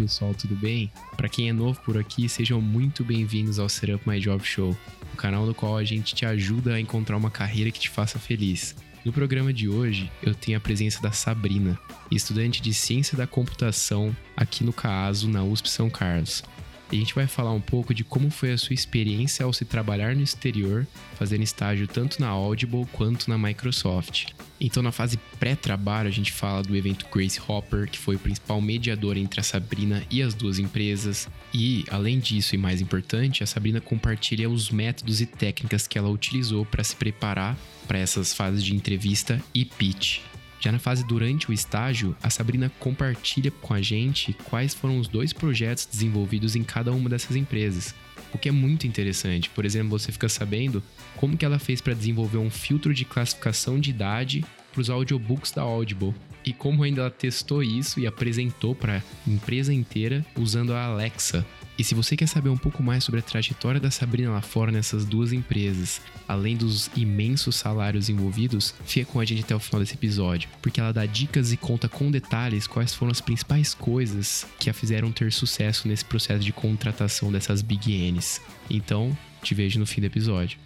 [0.00, 0.90] pessoal, tudo bem?
[1.16, 4.76] Para quem é novo por aqui, sejam muito bem-vindos ao Setup My Job Show,
[5.12, 8.18] o canal no qual a gente te ajuda a encontrar uma carreira que te faça
[8.18, 8.74] feliz.
[9.04, 11.78] No programa de hoje, eu tenho a presença da Sabrina,
[12.10, 16.42] estudante de Ciência da Computação aqui no CAASO, na USP São Carlos.
[16.92, 19.64] E a gente vai falar um pouco de como foi a sua experiência ao se
[19.64, 24.26] trabalhar no exterior, fazendo estágio tanto na Audible quanto na Microsoft.
[24.60, 28.60] Então, na fase pré-trabalho, a gente fala do evento Grace Hopper, que foi o principal
[28.60, 31.28] mediador entre a Sabrina e as duas empresas.
[31.54, 36.10] E, além disso, e mais importante, a Sabrina compartilha os métodos e técnicas que ela
[36.10, 40.20] utilizou para se preparar para essas fases de entrevista e pitch.
[40.60, 45.08] Já na fase durante o estágio, a Sabrina compartilha com a gente quais foram os
[45.08, 47.94] dois projetos desenvolvidos em cada uma dessas empresas,
[48.32, 49.48] o que é muito interessante.
[49.48, 50.82] Por exemplo, você fica sabendo
[51.16, 55.50] como que ela fez para desenvolver um filtro de classificação de idade para os audiobooks
[55.50, 60.74] da Audible e como ainda ela testou isso e apresentou para a empresa inteira usando
[60.74, 61.44] a Alexa,
[61.80, 64.70] e se você quer saber um pouco mais sobre a trajetória da Sabrina lá fora
[64.70, 69.80] nessas duas empresas, além dos imensos salários envolvidos, fica com a gente até o final
[69.80, 74.46] desse episódio, porque ela dá dicas e conta com detalhes quais foram as principais coisas
[74.58, 78.42] que a fizeram ter sucesso nesse processo de contratação dessas Big N's.
[78.68, 80.58] Então, te vejo no fim do episódio.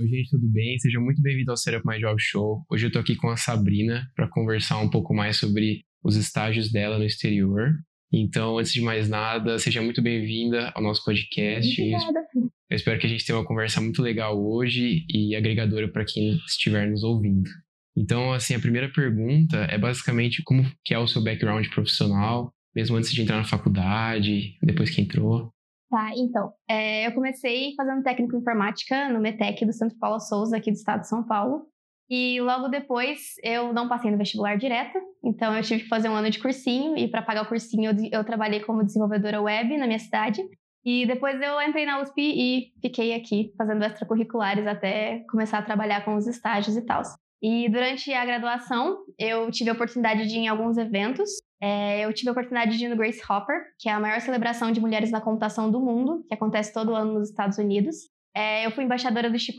[0.00, 0.78] Oi, gente, tudo bem?
[0.78, 2.64] Seja muito bem-vindo ao Setup My Job Show.
[2.70, 6.70] Hoje eu tô aqui com a Sabrina para conversar um pouco mais sobre os estágios
[6.70, 7.72] dela no exterior.
[8.12, 11.80] Então, antes de mais nada, seja muito bem-vinda ao nosso podcast.
[11.80, 12.26] Obrigada.
[12.70, 16.36] Eu espero que a gente tenha uma conversa muito legal hoje e agregadora para quem
[16.46, 17.48] estiver nos ouvindo.
[17.96, 22.96] Então, assim, a primeira pergunta é basicamente como que é o seu background profissional, mesmo
[22.96, 25.52] antes de entrar na faculdade, depois que entrou.
[25.90, 30.56] Tá, então, é, eu comecei fazendo técnico em informática no METEC do Santo Paulo Souza,
[30.56, 31.66] aqui do estado de São Paulo.
[32.08, 36.14] E logo depois eu não passei no vestibular direto, então eu tive que fazer um
[36.14, 39.86] ano de cursinho e para pagar o cursinho eu, eu, trabalhei como desenvolvedora web na
[39.86, 40.42] minha cidade.
[40.84, 46.04] E depois eu entrei na USP e fiquei aqui fazendo extracurriculares até começar a trabalhar
[46.04, 47.02] com os estágios e tal.
[47.42, 51.30] E durante a graduação eu tive a oportunidade de ir em alguns eventos.
[51.60, 54.70] É, eu tive a oportunidade de ir no Grace Hopper, que é a maior celebração
[54.70, 57.96] de mulheres na computação do mundo, que acontece todo ano nos Estados Unidos.
[58.36, 59.54] É, eu fui embaixadora do X++,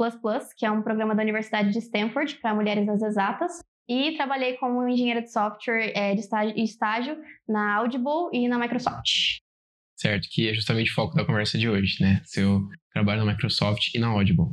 [0.57, 3.59] que é um programa da Universidade de Stanford para mulheres nas exatas.
[3.87, 9.37] E trabalhei como engenheira de software é, de estágio, estágio na Audible e na Microsoft.
[9.95, 12.19] Certo, que é justamente o foco da conversa de hoje, né?
[12.25, 14.47] Seu trabalho na Microsoft e na Audible.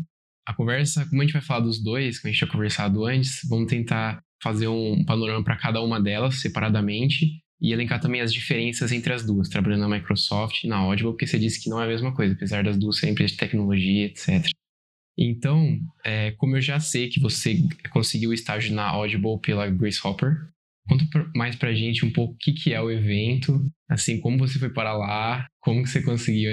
[0.46, 3.40] A conversa, como a gente vai falar dos dois, como a gente tinha conversado antes,
[3.48, 8.90] vamos tentar fazer um panorama para cada uma delas separadamente e elencar também as diferenças
[8.90, 11.84] entre as duas, trabalhando na Microsoft e na Audible, porque você disse que não é
[11.84, 14.48] a mesma coisa, apesar das duas serem empresas de tecnologia, etc.
[15.16, 17.56] Então, é, como eu já sei que você
[17.92, 20.48] conseguiu o estágio na Audible pela Grace Hopper,
[20.88, 21.04] conta
[21.36, 24.70] mais pra gente um pouco o que, que é o evento, assim, como você foi
[24.70, 26.50] para lá, como que você conseguiu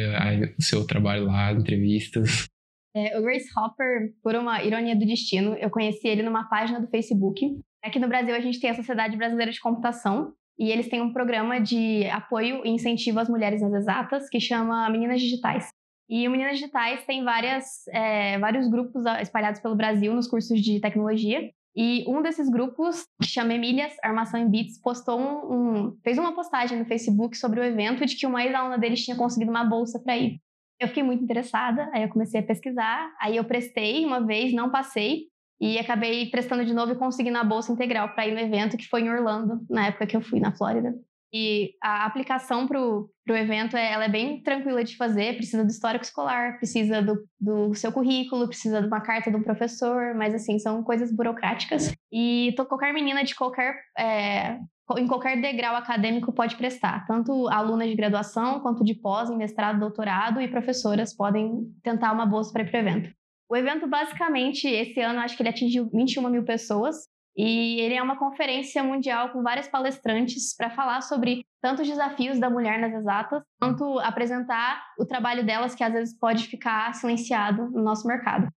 [0.59, 2.47] o seu trabalho lá, entrevistas.
[2.95, 6.87] É, o Grace Hopper, por uma ironia do destino, eu conheci ele numa página do
[6.87, 7.41] Facebook.
[7.83, 11.13] Aqui no Brasil a gente tem a Sociedade Brasileira de Computação, e eles têm um
[11.13, 15.69] programa de apoio e incentivo às mulheres nas exatas que chama Meninas Digitais.
[16.09, 20.81] E o Meninas Digitais tem várias, é, vários grupos espalhados pelo Brasil nos cursos de
[20.81, 21.49] tecnologia.
[21.75, 26.35] E um desses grupos, que chama Emílias Armação em Beats, postou um, um, fez uma
[26.35, 29.99] postagem no Facebook sobre o evento de que uma ex-aluna deles tinha conseguido uma bolsa
[30.03, 30.41] para ir.
[30.81, 34.71] Eu fiquei muito interessada, aí eu comecei a pesquisar, aí eu prestei uma vez, não
[34.71, 35.27] passei,
[35.59, 38.87] e acabei prestando de novo e conseguindo a bolsa integral para ir no evento que
[38.87, 40.93] foi em Orlando, na época que eu fui na Flórida.
[41.31, 45.69] E a aplicação para o evento é, ela é bem tranquila de fazer, precisa do
[45.69, 50.57] histórico escolar, precisa do, do seu currículo, precisa de uma carta um professor, mas assim,
[50.57, 51.93] são coisas burocráticas.
[52.11, 53.75] E qualquer menina de qualquer.
[53.97, 54.57] É,
[54.97, 59.79] em qualquer degrau acadêmico pode prestar, tanto alunas de graduação quanto de pós, em mestrado,
[59.79, 63.18] doutorado e professoras podem tentar uma bolsa para ir para o evento.
[63.49, 67.07] O evento, basicamente, esse ano, acho que ele atingiu 21 mil pessoas.
[67.35, 72.37] E ele é uma conferência mundial com várias palestrantes para falar sobre tanto os desafios
[72.37, 77.69] da mulher nas exatas, quanto apresentar o trabalho delas, que às vezes pode ficar silenciado
[77.71, 78.49] no nosso mercado.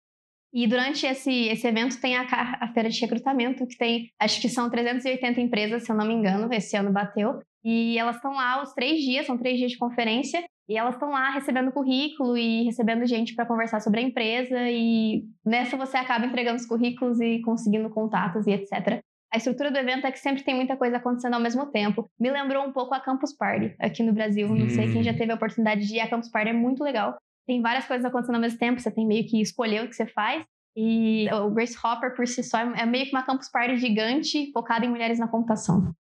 [0.53, 2.27] E durante esse, esse evento tem a,
[2.61, 6.15] a feira de recrutamento, que tem, acho que são 380 empresas, se eu não me
[6.15, 7.41] engano, esse ano bateu.
[7.65, 11.11] E elas estão lá os três dias, são três dias de conferência, e elas estão
[11.11, 14.59] lá recebendo currículo e recebendo gente para conversar sobre a empresa.
[14.71, 19.03] E nessa você acaba entregando os currículos e conseguindo contatos e etc.
[19.31, 22.11] A estrutura do evento é que sempre tem muita coisa acontecendo ao mesmo tempo.
[22.19, 24.49] Me lembrou um pouco a Campus Party aqui no Brasil.
[24.49, 24.71] Não hum.
[24.71, 25.17] sei quem já hum.
[25.17, 26.01] teve a oportunidade de ir.
[26.01, 27.19] A Campus Party é muito legal.
[27.47, 28.81] Tem várias coisas acontecendo ao mesmo tempo.
[28.81, 30.43] Você tem meio que escolher o que você faz.
[30.75, 34.87] E o Grace Hopper, por si só, é meio que uma campus party gigante focada
[34.87, 35.93] em mulheres na computação.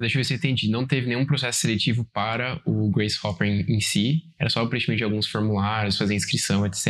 [0.00, 0.70] Deixa eu ver se eu entendi.
[0.70, 4.22] Não teve nenhum processo seletivo para o Grace Hopper em, em si.
[4.38, 6.86] Era só o preenchimento de alguns formulários, fazer inscrição, etc.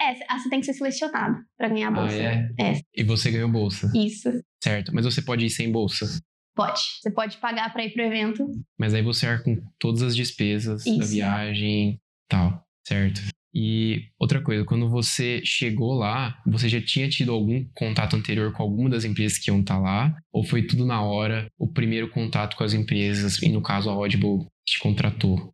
[0.00, 2.16] É, ah, você tem que ser selecionado para ganhar a Ah, bolsa.
[2.16, 2.50] é?
[2.58, 2.80] É.
[2.96, 3.90] E você ganhou bolsa.
[3.94, 4.30] Isso.
[4.62, 4.94] Certo.
[4.94, 6.06] Mas você pode ir sem bolsa.
[6.54, 6.80] Pode.
[7.00, 8.46] Você pode pagar para ir pro evento.
[8.78, 11.10] Mas aí você arca com todas as despesas da Isso.
[11.12, 11.98] viagem
[12.28, 12.62] tal.
[12.86, 13.20] Certo.
[13.54, 18.62] E outra coisa, quando você chegou lá, você já tinha tido algum contato anterior com
[18.62, 20.16] alguma das empresas que iam estar lá?
[20.32, 23.92] Ou foi tudo na hora, o primeiro contato com as empresas, e no caso a
[23.92, 25.52] Audible te contratou?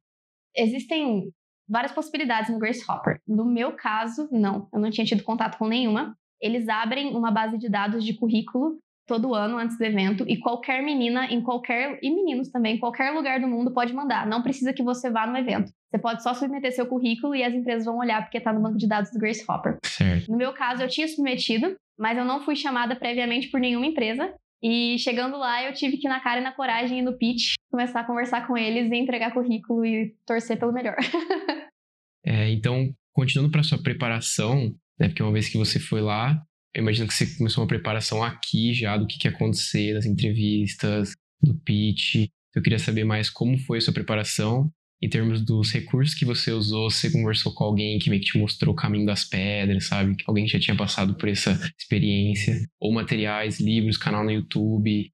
[0.56, 1.32] Existem
[1.68, 3.20] várias possibilidades no Grace Hopper.
[3.26, 4.68] No meu caso, não.
[4.72, 6.16] Eu não tinha tido contato com nenhuma.
[6.40, 8.78] Eles abrem uma base de dados de currículo
[9.08, 13.10] todo ano antes do evento e qualquer menina em qualquer e meninos também em qualquer
[13.10, 14.26] lugar do mundo pode mandar.
[14.26, 15.72] Não precisa que você vá no evento.
[15.90, 18.76] Você pode só submeter seu currículo e as empresas vão olhar porque está no banco
[18.76, 19.78] de dados do Grace Hopper.
[19.82, 20.31] Certo.
[20.31, 24.32] No meu caso, eu tinha submetido, mas eu não fui chamada previamente por nenhuma empresa.
[24.62, 27.54] E chegando lá, eu tive que ir na cara e na coragem e no pitch
[27.70, 30.96] começar a conversar com eles e entregar currículo e torcer pelo melhor.
[32.26, 35.08] É, então, continuando para sua preparação, né?
[35.08, 36.43] Porque uma vez que você foi lá,
[36.74, 40.06] eu imagino que você começou uma preparação aqui já do que, que ia acontecer, das
[40.06, 41.12] entrevistas,
[41.42, 42.28] do pitch.
[42.54, 44.70] Eu queria saber mais como foi a sua preparação
[45.00, 48.38] em termos dos recursos que você usou, você conversou com alguém que meio que te
[48.38, 50.16] mostrou o caminho das pedras, sabe?
[50.26, 52.60] Alguém que já tinha passado por essa experiência.
[52.80, 55.10] Ou materiais, livros, canal no YouTube.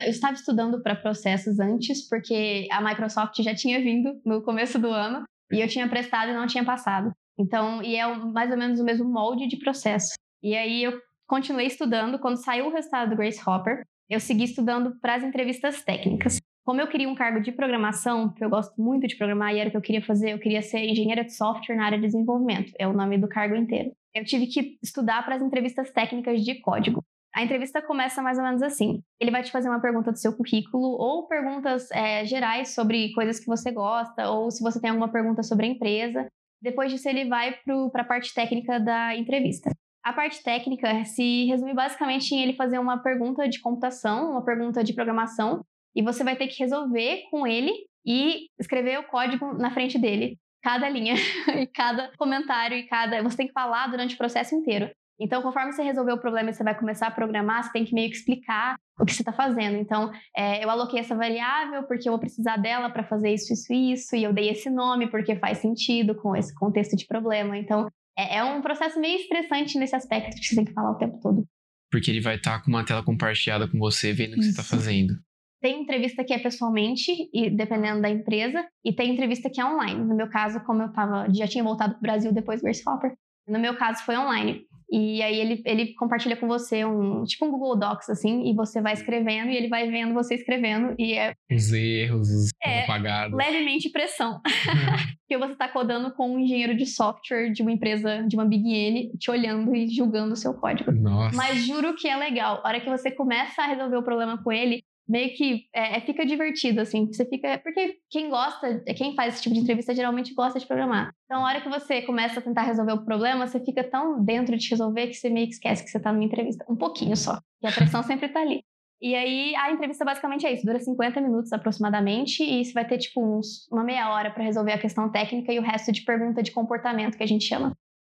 [0.00, 4.88] Eu estava estudando para processos antes, porque a Microsoft já tinha vindo no começo do
[4.88, 7.10] ano e eu tinha prestado e não tinha passado.
[7.38, 10.14] Então, e é mais ou menos o mesmo molde de processo.
[10.42, 12.18] E aí eu continuei estudando.
[12.18, 16.40] Quando saiu o resultado do Grace Hopper, eu segui estudando para as entrevistas técnicas.
[16.64, 19.68] Como eu queria um cargo de programação, porque eu gosto muito de programar e era
[19.68, 22.72] o que eu queria fazer, eu queria ser engenheira de software na área de desenvolvimento.
[22.78, 23.92] É o nome do cargo inteiro.
[24.12, 27.04] Eu tive que estudar para as entrevistas técnicas de código.
[27.32, 29.02] A entrevista começa mais ou menos assim.
[29.20, 33.38] Ele vai te fazer uma pergunta do seu currículo ou perguntas é, gerais sobre coisas
[33.38, 36.26] que você gosta ou se você tem alguma pergunta sobre a empresa.
[36.60, 37.54] Depois disso, ele vai
[37.92, 39.70] para a parte técnica da entrevista.
[40.06, 44.84] A parte técnica se resume basicamente em ele fazer uma pergunta de computação, uma pergunta
[44.84, 45.64] de programação,
[45.96, 47.72] e você vai ter que resolver com ele
[48.06, 51.14] e escrever o código na frente dele, cada linha
[51.60, 53.20] e cada comentário e cada.
[53.20, 54.88] Você tem que falar durante o processo inteiro.
[55.18, 57.92] Então, conforme você resolver o problema e você vai começar a programar, você tem que
[57.92, 59.76] meio que explicar o que você está fazendo.
[59.76, 63.72] Então, é, eu aloquei essa variável porque eu vou precisar dela para fazer isso, isso,
[63.72, 67.58] isso, e eu dei esse nome porque faz sentido com esse contexto de problema.
[67.58, 70.98] Então, é, é um processo meio estressante nesse aspecto que você tem que falar o
[70.98, 71.44] tempo todo.
[71.90, 74.62] Porque ele vai estar com uma tela compartilhada com você, vendo o que você está
[74.62, 75.14] fazendo.
[75.60, 80.04] Tem entrevista que é pessoalmente, e dependendo da empresa, e tem entrevista que é online.
[80.04, 83.14] No meu caso, como eu tava, já tinha voltado para o Brasil depois do Hopper,
[83.48, 84.66] no meu caso foi online.
[84.90, 88.80] E aí ele, ele compartilha com você um tipo um Google Docs, assim, e você
[88.80, 90.94] vai escrevendo e ele vai vendo você escrevendo.
[90.98, 93.36] E é Os erros, os É, apagados.
[93.36, 94.40] levemente pressão.
[95.28, 98.68] Porque você está codando com um engenheiro de software de uma empresa, de uma Big
[98.72, 100.92] N, te olhando e julgando o seu código.
[100.92, 101.36] Nossa.
[101.36, 102.60] Mas juro que é legal.
[102.64, 106.00] A hora que você começa a resolver o problema com ele, meio que é, é-
[106.00, 107.06] fica divertido, assim.
[107.06, 107.58] Você fica.
[107.58, 111.12] Porque quem gosta, quem faz esse tipo de entrevista geralmente gosta de programar.
[111.24, 114.56] Então, a hora que você começa a tentar resolver o problema, você fica tão dentro
[114.56, 116.64] de resolver que você meio que esquece que você tá numa entrevista.
[116.68, 117.38] Um pouquinho só.
[117.62, 118.62] E a pressão sempre tá ali.
[119.00, 120.64] E aí, a entrevista basicamente é isso.
[120.64, 122.42] Dura 50 minutos aproximadamente.
[122.42, 125.58] E você vai ter, tipo, uns, uma meia hora para resolver a questão técnica e
[125.58, 127.72] o resto de pergunta de comportamento, que a gente chama.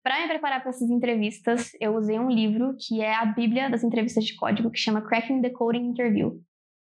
[0.03, 3.83] Para me preparar para essas entrevistas, eu usei um livro que é a Bíblia das
[3.83, 6.39] entrevistas de código, que chama Cracking the Coding Interview.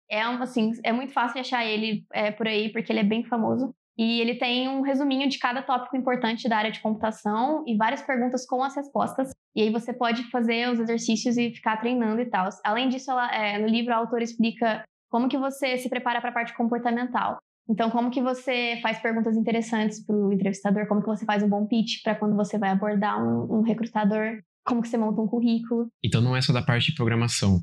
[0.09, 3.23] É um, assim, é muito fácil achar ele é, por aí, porque ele é bem
[3.23, 3.73] famoso.
[3.97, 8.01] E ele tem um resuminho de cada tópico importante da área de computação e várias
[8.01, 9.31] perguntas com as respostas.
[9.55, 12.47] E aí você pode fazer os exercícios e ficar treinando e tal.
[12.63, 16.29] Além disso, ela, é, no livro a autora explica como que você se prepara para
[16.29, 17.39] a parte comportamental.
[17.69, 21.49] Então, como que você faz perguntas interessantes para o entrevistador, como que você faz um
[21.49, 25.27] bom pitch para quando você vai abordar um, um recrutador, como que você monta um
[25.27, 25.87] currículo.
[26.03, 27.61] Então não é só da parte de programação.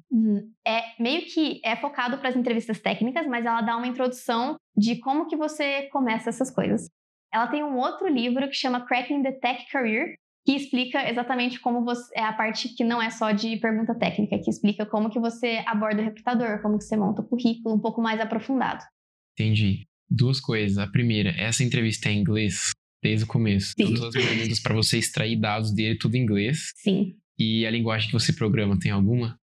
[0.66, 4.99] É meio que é focado para as entrevistas técnicas, mas ela dá uma introdução de
[5.00, 6.88] como que você começa essas coisas.
[7.32, 10.14] Ela tem um outro livro que chama Cracking the Tech Career,
[10.46, 14.38] que explica exatamente como você é a parte que não é só de pergunta técnica,
[14.38, 17.80] que explica como que você aborda o recrutador, como que você monta o currículo, um
[17.80, 18.82] pouco mais aprofundado.
[19.38, 19.87] Entendi.
[20.08, 20.78] Duas coisas.
[20.78, 22.73] A primeira, essa entrevista é em inglês
[23.04, 23.75] desde o começo.
[23.76, 23.84] Sim.
[23.94, 26.73] Todas as perguntas para você extrair dados dele, tudo em inglês.
[26.76, 29.38] Sim, E a linguagem que você programa, tem alguma?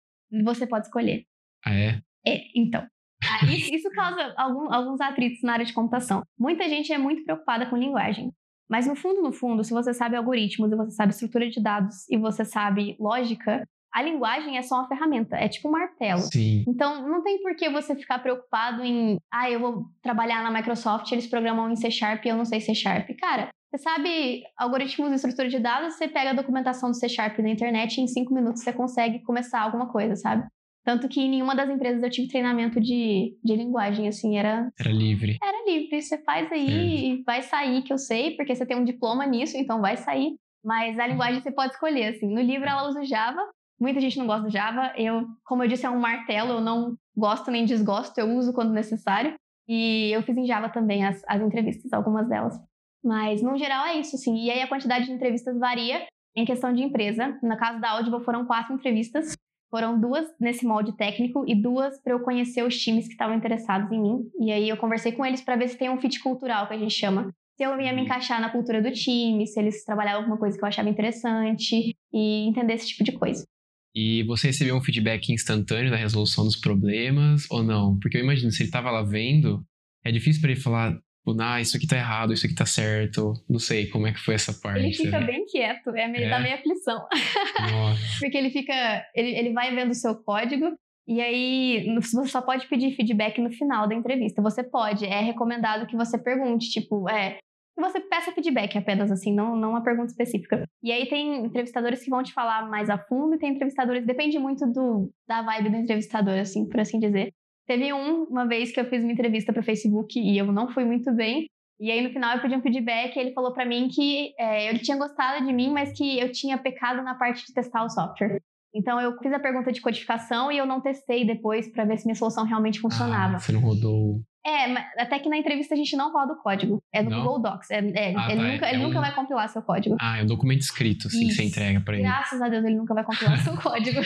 [0.44, 1.24] você pode escolher.
[1.64, 2.00] Ah, é?
[2.26, 2.86] É, então.
[3.22, 6.22] Ah, Isso, isso causa algum- alguns atritos na área de computação.
[6.38, 8.32] Muita gente é muito preocupada com linguagem.
[8.68, 12.08] Mas no fundo, no fundo, se você sabe algoritmos, e você sabe estrutura de dados
[12.08, 16.20] e você sabe lógica, a linguagem é só uma ferramenta, é tipo um martelo.
[16.20, 16.64] Sim.
[16.66, 21.10] Então, não tem por que você ficar preocupado em, ah, eu vou trabalhar na Microsoft,
[21.10, 23.08] eles programam em C Sharp e eu não sei C Sharp.
[23.18, 27.38] Cara, você sabe algoritmos e estrutura de dados, você pega a documentação do C Sharp
[27.38, 30.46] na internet e em cinco minutos você consegue começar alguma coisa, sabe?
[30.84, 34.72] Tanto que em nenhuma das empresas eu tive treinamento de, de linguagem, assim, era...
[34.78, 35.36] Era livre.
[35.42, 38.84] Era livre, você faz aí e vai sair, que eu sei, porque você tem um
[38.84, 40.34] diploma nisso, então vai sair.
[40.64, 42.26] Mas a linguagem você pode escolher, assim.
[42.32, 43.40] No livro ela usa Java,
[43.80, 44.92] muita gente não gosta do Java.
[44.96, 48.72] Eu, como eu disse, é um martelo, eu não gosto nem desgosto, eu uso quando
[48.72, 49.34] necessário.
[49.68, 52.58] E eu fiz em Java também as, as entrevistas, algumas delas.
[53.02, 54.36] Mas, no geral, é isso, assim.
[54.36, 56.06] E aí a quantidade de entrevistas varia
[56.36, 57.38] em questão de empresa.
[57.42, 59.36] No caso da Audible, foram quatro entrevistas.
[59.70, 63.90] Foram duas nesse molde técnico e duas para eu conhecer os times que estavam interessados
[63.92, 64.28] em mim.
[64.40, 66.78] E aí eu conversei com eles para ver se tem um fit cultural, que a
[66.78, 67.30] gente chama.
[67.56, 70.64] Se eu ia me encaixar na cultura do time, se eles trabalhavam alguma coisa que
[70.64, 73.44] eu achava interessante e entender esse tipo de coisa.
[73.94, 77.98] E você recebeu um feedback instantâneo da resolução dos problemas ou não?
[77.98, 79.64] Porque eu imagino, se ele estava lá vendo,
[80.04, 80.96] é difícil para ele falar,
[81.40, 83.34] ah, isso aqui tá errado, isso aqui tá certo.
[83.48, 84.80] Não sei como é que foi essa parte.
[84.80, 85.26] Ele fica né?
[85.26, 86.30] bem quieto, é meio, é?
[86.30, 87.04] dá meio aflição.
[88.18, 89.04] Porque ele fica.
[89.14, 90.72] Ele, ele vai vendo o seu código.
[91.06, 94.40] E aí, você só pode pedir feedback no final da entrevista.
[94.42, 97.38] Você pode, é recomendado que você pergunte, tipo, é,
[97.80, 100.64] você peça feedback apenas, assim, não, não uma pergunta específica.
[100.82, 104.38] E aí tem entrevistadores que vão te falar mais a fundo e tem entrevistadores, depende
[104.38, 107.32] muito do, da vibe do entrevistador, assim, por assim dizer.
[107.66, 110.68] Teve um, uma vez que eu fiz uma entrevista para o Facebook e eu não
[110.68, 111.46] fui muito bem.
[111.78, 114.68] E aí no final eu pedi um feedback e ele falou para mim que é,
[114.68, 117.88] ele tinha gostado de mim, mas que eu tinha pecado na parte de testar o
[117.88, 118.40] software.
[118.74, 122.06] Então eu fiz a pergunta de codificação e eu não testei depois para ver se
[122.06, 123.36] minha solução realmente funcionava.
[123.36, 124.72] Ah, você não rodou é,
[125.02, 126.82] até que na entrevista a gente não roda o código.
[126.92, 127.22] É do não?
[127.22, 127.70] Google Docs.
[127.70, 128.86] É, é, ah, ele, tá, nunca, é ele um...
[128.86, 129.96] nunca vai compilar seu código.
[130.00, 132.04] Ah, é um documento escrito, assim, que você entrega pra ele.
[132.04, 134.00] Graças a Deus ele nunca vai compilar seu código.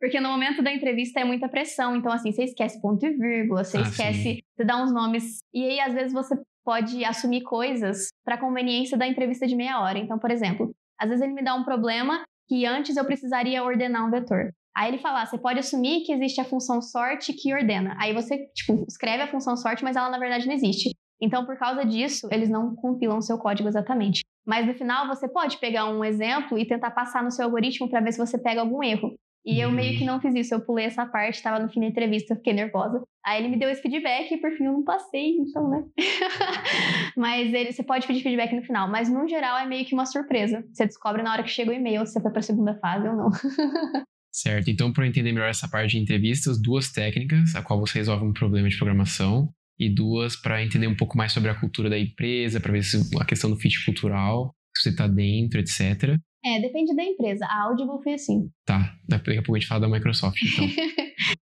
[0.00, 1.94] Porque no momento da entrevista é muita pressão.
[1.94, 4.38] Então, assim, você esquece ponto e vírgula, você ah, esquece, sim.
[4.56, 5.38] você dá uns nomes.
[5.52, 9.98] E aí, às vezes, você pode assumir coisas para conveniência da entrevista de meia hora.
[9.98, 14.06] Então, por exemplo, às vezes ele me dá um problema que antes eu precisaria ordenar
[14.06, 14.52] um vetor.
[14.76, 17.96] Aí ele fala, ah, você pode assumir que existe a função sort que ordena.
[18.00, 20.94] Aí você, tipo, escreve a função sort, mas ela na verdade não existe.
[21.20, 24.22] Então, por causa disso, eles não compilam seu código exatamente.
[24.46, 28.00] Mas no final, você pode pegar um exemplo e tentar passar no seu algoritmo para
[28.00, 29.18] ver se você pega algum erro.
[29.48, 31.86] E eu meio que não fiz isso, eu pulei essa parte, estava no fim da
[31.86, 33.02] entrevista, fiquei nervosa.
[33.24, 35.84] Aí ele me deu esse feedback e por fim eu não passei, então, né?
[37.16, 40.04] mas ele, você pode pedir feedback no final, mas no geral é meio que uma
[40.04, 40.62] surpresa.
[40.70, 43.08] Você descobre na hora que chega o e-mail se você foi para a segunda fase
[43.08, 43.30] ou não.
[44.30, 44.70] Certo.
[44.70, 48.32] Então, para entender melhor essa parte de entrevistas, duas técnicas, a qual você resolve um
[48.32, 52.60] problema de programação, e duas para entender um pouco mais sobre a cultura da empresa,
[52.60, 56.18] para ver se a questão do fit cultural, se você está dentro, etc.
[56.44, 57.44] É, depende da empresa.
[57.46, 58.50] A Audible foi assim.
[58.64, 60.66] Tá, daqui a pouco a gente fala da Microsoft, então.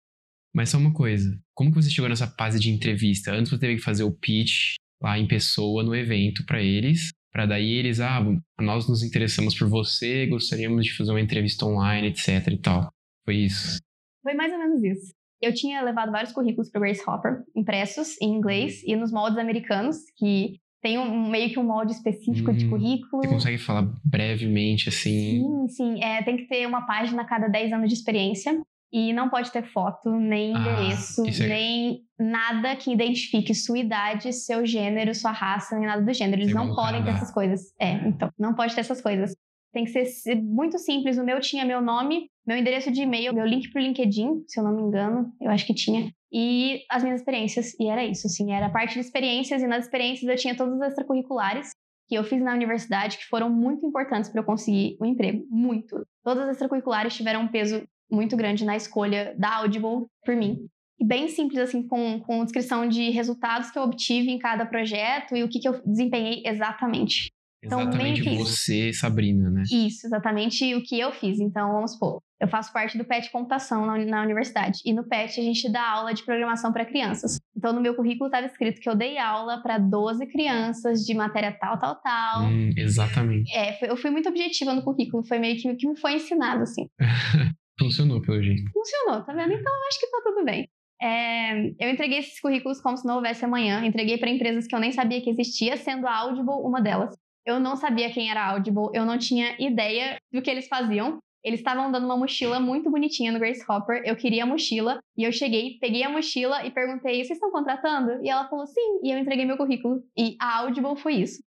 [0.55, 3.31] Mas só uma coisa, como que você chegou nessa fase de entrevista?
[3.31, 7.45] Antes você teve que fazer o pitch lá em pessoa no evento para eles, para
[7.45, 8.21] daí eles, ah,
[8.59, 12.91] nós nos interessamos por você, gostaríamos de fazer uma entrevista online, etc e tal.
[13.27, 13.79] Foi isso?
[14.23, 15.13] Foi mais ou menos isso.
[15.43, 19.99] Eu tinha levado vários currículos para Grace Hopper, impressos em inglês e nos moldes americanos,
[20.17, 23.23] que tem um, meio que um molde específico hum, de currículo.
[23.25, 25.43] Você consegue falar brevemente assim?
[25.43, 26.05] Sim, sim.
[26.05, 28.57] É, tem que ter uma página a cada 10 anos de experiência.
[28.93, 31.49] E não pode ter foto, nem ah, endereço, é...
[31.49, 36.41] nem nada que identifique sua idade, seu gênero, sua raça, nem nada do gênero.
[36.41, 37.63] Eles não podem ter essas coisas.
[37.81, 39.35] É, então, não pode ter essas coisas.
[39.77, 41.19] Tem que ser muito simples.
[41.19, 44.65] O meu tinha meu nome, meu endereço de e-mail, meu link pro LinkedIn, se eu
[44.65, 46.11] não me engano, eu acho que tinha.
[46.33, 47.79] E as minhas experiências.
[47.79, 49.61] E era isso, assim, era parte de experiências.
[49.61, 51.73] E nas experiências eu tinha todas as extracurriculares
[52.09, 55.47] que eu fiz na universidade que foram muito importantes para eu conseguir o um emprego.
[55.51, 56.07] Muito.
[56.25, 60.57] Todas as extracurriculares tiveram um peso muito grande na escolha da Audible por mim.
[60.99, 65.37] E bem simples, assim, com, com descrição de resultados que eu obtive em cada projeto
[65.37, 67.31] e o que, que eu desempenhei exatamente.
[67.65, 69.63] Então, exatamente você, Sabrina, né?
[69.71, 71.41] Isso, exatamente o que eu fiz.
[71.41, 74.81] Então, vamos supor, eu faço parte do PET Computação na, na universidade.
[74.85, 77.39] E no PET a gente dá aula de programação para crianças.
[77.57, 81.57] Então, no meu currículo estava escrito que eu dei aula para 12 crianças de matéria
[81.59, 82.43] tal, tal, tal.
[82.45, 83.51] Hum, exatamente.
[83.57, 85.27] É, eu fui muito objetiva no currículo.
[85.27, 86.87] Foi meio que o que me foi ensinado, assim.
[87.79, 88.71] Funcionou, pelo jeito.
[88.73, 89.53] Funcionou, tá vendo?
[89.53, 90.69] Então acho que tá tudo bem.
[91.01, 93.85] É, eu entreguei esses currículos como se não houvesse amanhã.
[93.85, 97.15] Entreguei para empresas que eu nem sabia que existia, sendo a Audible uma delas.
[97.47, 101.19] Eu não sabia quem era a Audible, eu não tinha ideia do que eles faziam.
[101.45, 104.03] Eles estavam dando uma mochila muito bonitinha no Grace Hopper.
[104.05, 108.21] Eu queria a mochila e eu cheguei, peguei a mochila e perguntei: vocês estão contratando?
[108.25, 109.01] E ela falou sim.
[109.05, 110.03] E eu entreguei meu currículo.
[110.19, 111.41] E a Audible foi isso.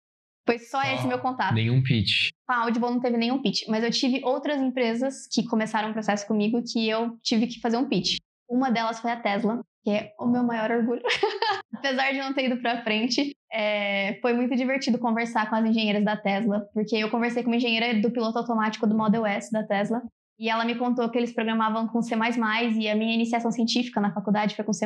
[0.46, 1.56] Foi só esse meu contato.
[1.56, 2.30] Nenhum pitch.
[2.48, 6.28] A Audible não teve nenhum pitch, mas eu tive outras empresas que começaram o processo
[6.28, 8.18] comigo que eu tive que fazer um pitch.
[8.48, 11.02] Uma delas foi a Tesla, que é o meu maior orgulho.
[11.74, 16.04] Apesar de não ter ido para frente, é, foi muito divertido conversar com as engenheiras
[16.04, 19.64] da Tesla, porque eu conversei com uma engenheira do piloto automático do Model S da
[19.64, 20.02] Tesla,
[20.38, 24.14] e ela me contou que eles programavam com C++ e a minha iniciação científica na
[24.14, 24.86] faculdade foi com C++.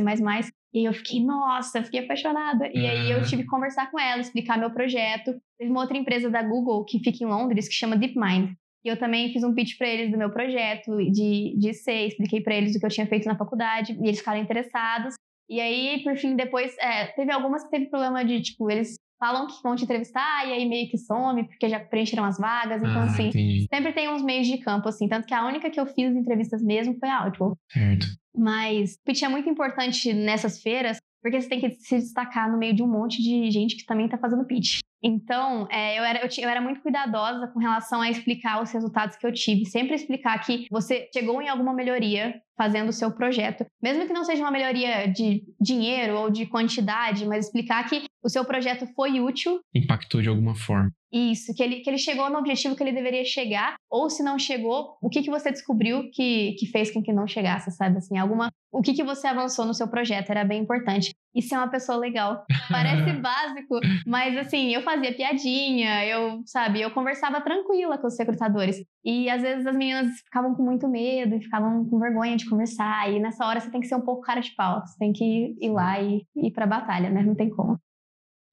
[0.72, 2.70] E eu fiquei, nossa, fiquei apaixonada.
[2.72, 5.34] E aí eu tive que conversar com ela, explicar meu projeto.
[5.58, 8.54] Teve uma outra empresa da Google que fica em Londres que chama DeepMind.
[8.84, 12.42] E eu também fiz um pitch para eles do meu projeto de, de C, expliquei
[12.42, 15.14] para eles o que eu tinha feito na faculdade e eles ficaram interessados.
[15.50, 19.46] E aí, por fim, depois, é, teve algumas que teve problema de, tipo, eles falam
[19.46, 22.82] que vão te entrevistar e aí meio que some, porque já preencheram as vagas.
[22.82, 23.68] Então, ah, assim, entendi.
[23.72, 25.08] sempre tem uns meios de campo, assim.
[25.08, 27.54] Tanto que a única que eu fiz entrevistas mesmo foi a Audible.
[27.70, 28.08] Certo.
[28.36, 32.58] Mas o pitch é muito importante nessas feiras, porque você tem que se destacar no
[32.58, 34.80] meio de um monte de gente que também está fazendo pitch.
[35.04, 39.18] Então, é, eu, era, eu, eu, era muito cuidadosa com relação a explicar os resultados
[39.18, 39.66] que eu tive.
[39.66, 43.66] Sempre explicar que você chegou em alguma melhoria fazendo o seu projeto.
[43.82, 48.30] Mesmo que não seja uma melhoria de dinheiro ou de quantidade, mas explicar que o
[48.30, 49.60] seu projeto foi útil.
[49.74, 50.92] Impactou de alguma forma.
[51.12, 54.40] Isso, que ele, que ele chegou no objetivo que ele deveria chegar, ou se não
[54.40, 57.98] chegou, o que, que você descobriu que, que fez com que não chegasse, sabe?
[57.98, 58.50] Assim, alguma.
[58.72, 61.12] O que, que você avançou no seu projeto era bem importante.
[61.34, 62.46] E ser uma pessoa legal.
[62.70, 68.78] Parece básico, mas assim, eu fazia piadinha, eu, sabe, eu conversava tranquila com os recrutadores.
[69.04, 73.12] E às vezes as meninas ficavam com muito medo e ficavam com vergonha de conversar.
[73.12, 75.56] E nessa hora você tem que ser um pouco cara de pau, você tem que
[75.60, 77.24] ir lá e ir pra batalha, né?
[77.24, 77.80] Não tem como.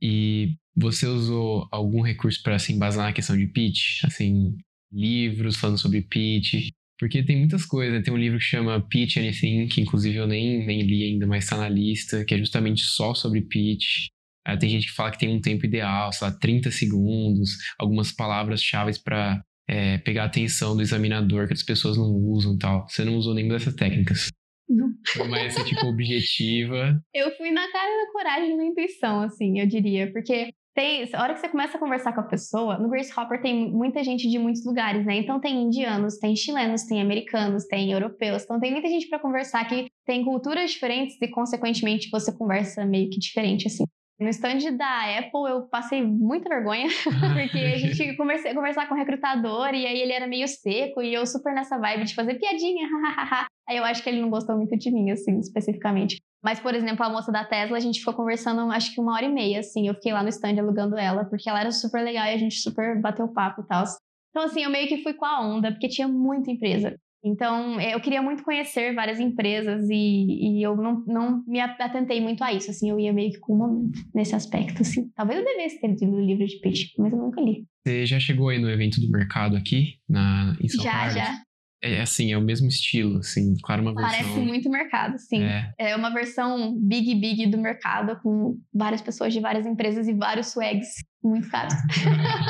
[0.01, 4.05] E você usou algum recurso para se embasar na questão de pitch?
[4.05, 4.57] Assim,
[4.93, 6.71] livros falando sobre pitch?
[6.99, 8.03] Porque tem muitas coisas, né?
[8.03, 11.45] Tem um livro que chama Pitch Anything, que inclusive eu nem, nem li ainda, mas
[11.45, 14.09] está na lista, que é justamente só sobre pitch.
[14.45, 18.11] Aí tem gente que fala que tem um tempo ideal, sei lá, 30 segundos, algumas
[18.11, 22.89] palavras-chave para é, pegar a atenção do examinador que as pessoas não usam e tal.
[22.89, 24.31] Você não usou nenhuma dessas técnicas.
[24.69, 24.89] Não.
[25.07, 27.01] Foi mais tipo objetiva.
[27.15, 30.13] Eu fui na cara da coragem e na intuição, assim, eu diria.
[30.13, 33.43] Porque tem, a hora que você começa a conversar com a pessoa, no Grace Hopper
[33.43, 35.17] tem muita gente de muitos lugares, né?
[35.17, 38.45] Então tem indianos, tem chilenos, tem americanos, tem europeus.
[38.45, 43.11] Então tem muita gente para conversar que tem culturas diferentes e, consequentemente, você conversa meio
[43.11, 43.83] que diferente, assim.
[44.21, 46.87] No stand da Apple, eu passei muita vergonha,
[47.35, 48.11] porque a gente
[48.49, 51.77] a conversar com o recrutador e aí ele era meio seco e eu super nessa
[51.77, 52.89] vibe de fazer piadinha,
[53.69, 56.19] Aí eu acho que ele não gostou muito de mim, assim, especificamente.
[56.43, 59.25] Mas, por exemplo, a moça da Tesla, a gente ficou conversando acho que uma hora
[59.25, 59.89] e meia, assim.
[59.89, 62.57] Eu fiquei lá no stand alugando ela, porque ela era super legal e a gente
[62.57, 63.85] super bateu papo e tal.
[64.31, 66.97] Então, assim, eu meio que fui com a onda, porque tinha muita empresa.
[67.25, 72.45] Então, eu queria muito conhecer várias empresas e, e eu não, não me atentei muito
[72.45, 75.11] a isso, assim, eu ia meio que com uma nesse aspecto, assim.
[75.17, 77.67] Talvez eu devesse ter lido o livro de pitch, mas eu nunca li.
[77.85, 81.15] Você já chegou aí no evento do mercado aqui, na, em São já, Carlos?
[81.15, 81.43] Já, já.
[81.83, 84.11] É assim, é o mesmo estilo, assim, claro, uma versão...
[84.11, 85.45] Parece muito mercado, sim.
[85.45, 85.73] É.
[85.79, 90.49] é uma versão big, big do mercado, com várias pessoas de várias empresas e vários
[90.49, 90.89] swags
[91.23, 91.75] muito caros.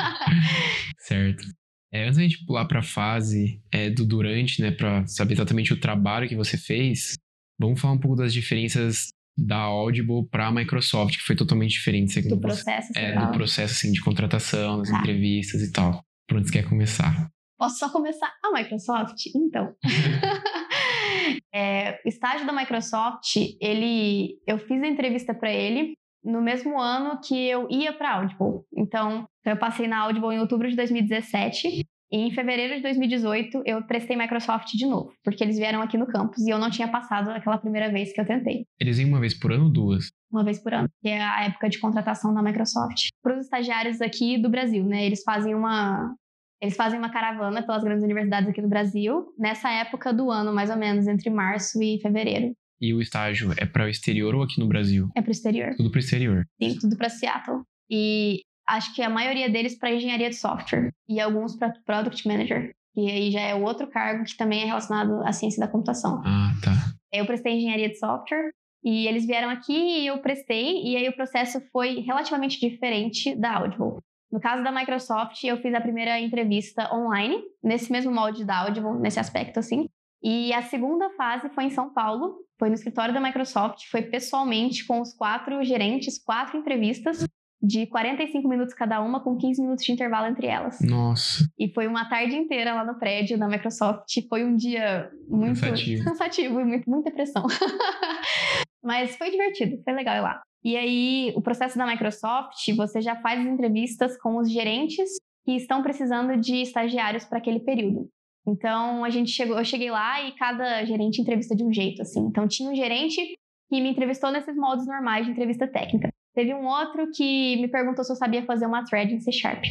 [1.01, 1.45] certo.
[1.93, 5.73] É, antes da gente pular para a fase é, do durante, né, para saber exatamente
[5.75, 7.15] o trabalho que você fez,
[7.59, 12.13] vamos falar um pouco das diferenças da Audible para a Microsoft, que foi totalmente diferente.
[12.13, 14.99] Segundo do processo, É, do processo, assim, de contratação, das tá.
[14.99, 16.03] entrevistas e tal.
[16.27, 17.31] Por onde você quer começar?
[17.59, 18.33] Posso só começar?
[18.45, 19.27] A Microsoft?
[19.35, 19.75] Então.
[21.53, 27.21] é, o estágio da Microsoft, ele, eu fiz a entrevista para ele no mesmo ano
[27.21, 28.63] que eu ia para Audible.
[28.77, 33.85] Então, eu passei na Audible em outubro de 2017 e em fevereiro de 2018 eu
[33.87, 37.31] prestei Microsoft de novo, porque eles vieram aqui no campus e eu não tinha passado
[37.31, 38.65] aquela primeira vez que eu tentei.
[38.81, 40.11] Eles vêm uma vez por ano ou duas?
[40.31, 43.09] Uma vez por ano, que é a época de contratação da Microsoft.
[43.23, 45.05] Para os estagiários aqui do Brasil, né?
[45.05, 46.15] Eles fazem uma,
[46.61, 50.71] eles fazem uma caravana pelas grandes universidades aqui no Brasil, nessa época do ano, mais
[50.71, 52.53] ou menos, entre março e fevereiro.
[52.81, 55.09] E o estágio é para o exterior ou aqui no Brasil?
[55.17, 55.75] É para o exterior.
[55.77, 56.45] Tudo para o exterior.
[56.63, 57.63] Sim, tudo para Seattle.
[57.91, 62.73] E acho que a maioria deles para engenharia de software e alguns para product manager.
[62.97, 66.21] E aí já é outro cargo que também é relacionado à ciência da computação.
[66.25, 66.73] Ah, tá.
[67.13, 68.51] Eu prestei engenharia de software
[68.85, 73.57] e eles vieram aqui e eu prestei, e aí o processo foi relativamente diferente da
[73.57, 73.99] Audible.
[74.31, 78.99] No caso da Microsoft, eu fiz a primeira entrevista online, nesse mesmo molde da Audible,
[79.01, 79.87] nesse aspecto assim.
[80.23, 84.87] E a segunda fase foi em São Paulo, foi no escritório da Microsoft, foi pessoalmente
[84.87, 87.25] com os quatro gerentes, quatro entrevistas
[87.61, 90.79] de 45 minutos cada uma, com 15 minutos de intervalo entre elas.
[90.81, 91.45] Nossa.
[91.59, 94.09] E foi uma tarde inteira lá no prédio da Microsoft.
[94.29, 97.47] Foi um dia muito cansativo, cansativo e muito, muita pressão.
[98.83, 100.41] Mas foi divertido, foi legal ir lá.
[100.65, 105.09] E aí, o processo da Microsoft, você já faz entrevistas com os gerentes
[105.45, 108.09] que estão precisando de estagiários para aquele período.
[108.47, 112.21] Então, a gente chegou, eu cheguei lá e cada gerente entrevista de um jeito, assim.
[112.21, 113.21] Então, tinha um gerente
[113.69, 116.09] que me entrevistou nesses modos normais de entrevista técnica.
[116.35, 119.65] Teve um outro que me perguntou se eu sabia fazer uma thread em C Sharp.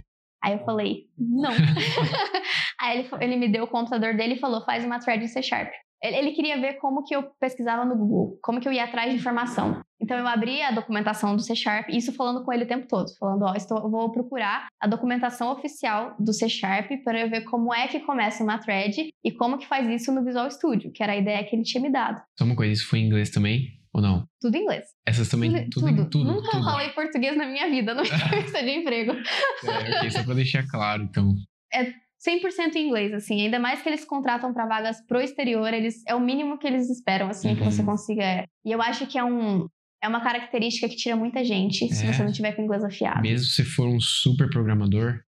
[0.43, 1.52] Aí eu falei, não.
[2.80, 5.41] Aí ele, ele me deu o computador dele e falou, faz uma thread em C
[5.41, 5.71] Sharp.
[6.01, 9.17] Ele queria ver como que eu pesquisava no Google, como que eu ia atrás de
[9.17, 9.81] informação.
[9.99, 13.07] Então eu abri a documentação do C Sharp, isso falando com ele o tempo todo,
[13.17, 17.73] falando, ó, estou, vou procurar a documentação oficial do C Sharp para eu ver como
[17.73, 21.13] é que começa uma thread e como que faz isso no Visual Studio, que era
[21.13, 22.21] a ideia que ele tinha me dado.
[22.38, 23.75] Só uma coisa, isso foi em inglês também?
[23.91, 24.27] Ou não?
[24.39, 24.86] Tudo em inglês.
[25.07, 26.10] Essas também, tudo, tudo.
[26.10, 26.63] tudo Nunca tudo.
[26.63, 29.13] falei português na minha vida, não entrevista de emprego.
[29.13, 31.33] É, ok, só pra deixar claro, então.
[31.73, 31.91] É
[32.28, 33.42] 100% em inglês, assim.
[33.42, 36.90] Ainda mais que eles contratam para vagas pro exterior, eles é o mínimo que eles
[36.90, 37.56] esperam, assim, uhum.
[37.56, 37.88] que você uhum.
[37.88, 38.46] consiga.
[38.66, 39.68] E eu acho que é um
[40.04, 41.88] é uma característica que tira muita gente é.
[41.88, 43.22] se você não tiver com inglês afiado.
[43.22, 45.20] Mesmo se for um super programador.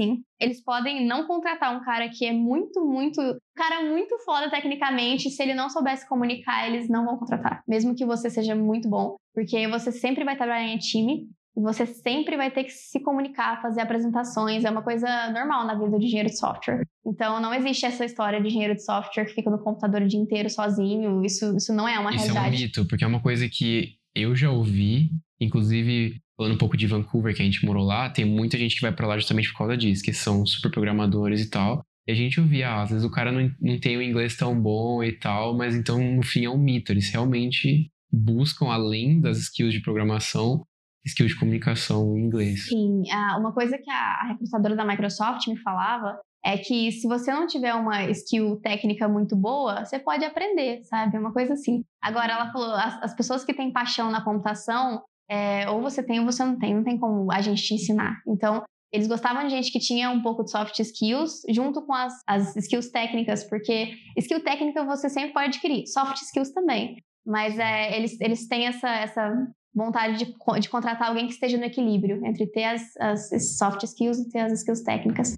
[0.00, 0.24] Sim.
[0.40, 3.20] Eles podem não contratar um cara que é muito, muito.
[3.20, 5.30] Um cara muito foda tecnicamente.
[5.30, 7.62] Se ele não soubesse comunicar, eles não vão contratar.
[7.66, 9.16] Mesmo que você seja muito bom.
[9.32, 11.28] Porque você sempre vai trabalhar em time.
[11.56, 15.74] E você sempre vai ter que se comunicar, fazer apresentações, é uma coisa normal na
[15.74, 16.82] vida de engenheiro de software.
[17.06, 20.18] Então não existe essa história de engenheiro de software que fica no computador o dia
[20.18, 22.54] inteiro sozinho, isso, isso não é uma isso realidade.
[22.56, 26.58] Isso é um mito, porque é uma coisa que eu já ouvi, inclusive falando um
[26.58, 29.16] pouco de Vancouver, que a gente morou lá, tem muita gente que vai para lá
[29.16, 31.84] justamente por causa disso, que são super programadores e tal.
[32.06, 34.60] E a gente ouvia, ah, às vezes o cara não, não tem o inglês tão
[34.60, 36.92] bom e tal, mas então no fim é um mito.
[36.92, 40.66] Eles realmente buscam, além das skills de programação,
[41.04, 42.66] skills de comunicação em inglês.
[42.68, 43.02] Sim,
[43.38, 47.74] uma coisa que a recrutadora da Microsoft me falava é que se você não tiver
[47.74, 51.16] uma skill técnica muito boa, você pode aprender, sabe?
[51.16, 51.82] Uma coisa assim.
[52.02, 56.20] Agora, ela falou, as, as pessoas que têm paixão na computação, é, ou você tem
[56.20, 58.20] ou você não tem, não tem como a gente te ensinar.
[58.28, 58.62] Então,
[58.92, 62.54] eles gostavam de gente que tinha um pouco de soft skills junto com as, as
[62.56, 66.96] skills técnicas, porque skill técnica você sempre pode adquirir, soft skills também.
[67.26, 69.32] Mas é, eles, eles têm essa, essa
[69.74, 74.18] vontade de, de contratar alguém que esteja no equilíbrio entre ter as, as soft skills
[74.18, 75.36] e ter as skills técnicas.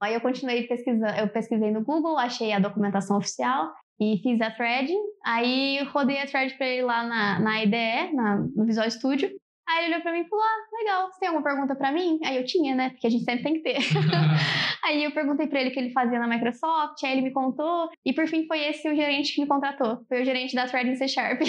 [0.00, 4.50] Aí eu continuei pesquisando, eu pesquisei no Google, achei a documentação oficial e fiz a
[4.50, 4.92] thread.
[5.24, 9.28] Aí rodei a thread para ele lá na, na IDE, na, no Visual Studio.
[9.68, 12.18] Aí ele olhou pra mim e falou: Ah, legal, você tem alguma pergunta pra mim?
[12.24, 12.90] Aí eu tinha, né?
[12.90, 13.76] Porque a gente sempre tem que ter.
[14.82, 17.90] aí eu perguntei pra ele o que ele fazia na Microsoft, aí ele me contou,
[18.04, 20.04] e por fim foi esse o gerente que me contratou.
[20.08, 21.42] Foi o gerente da Thread em C Sharp.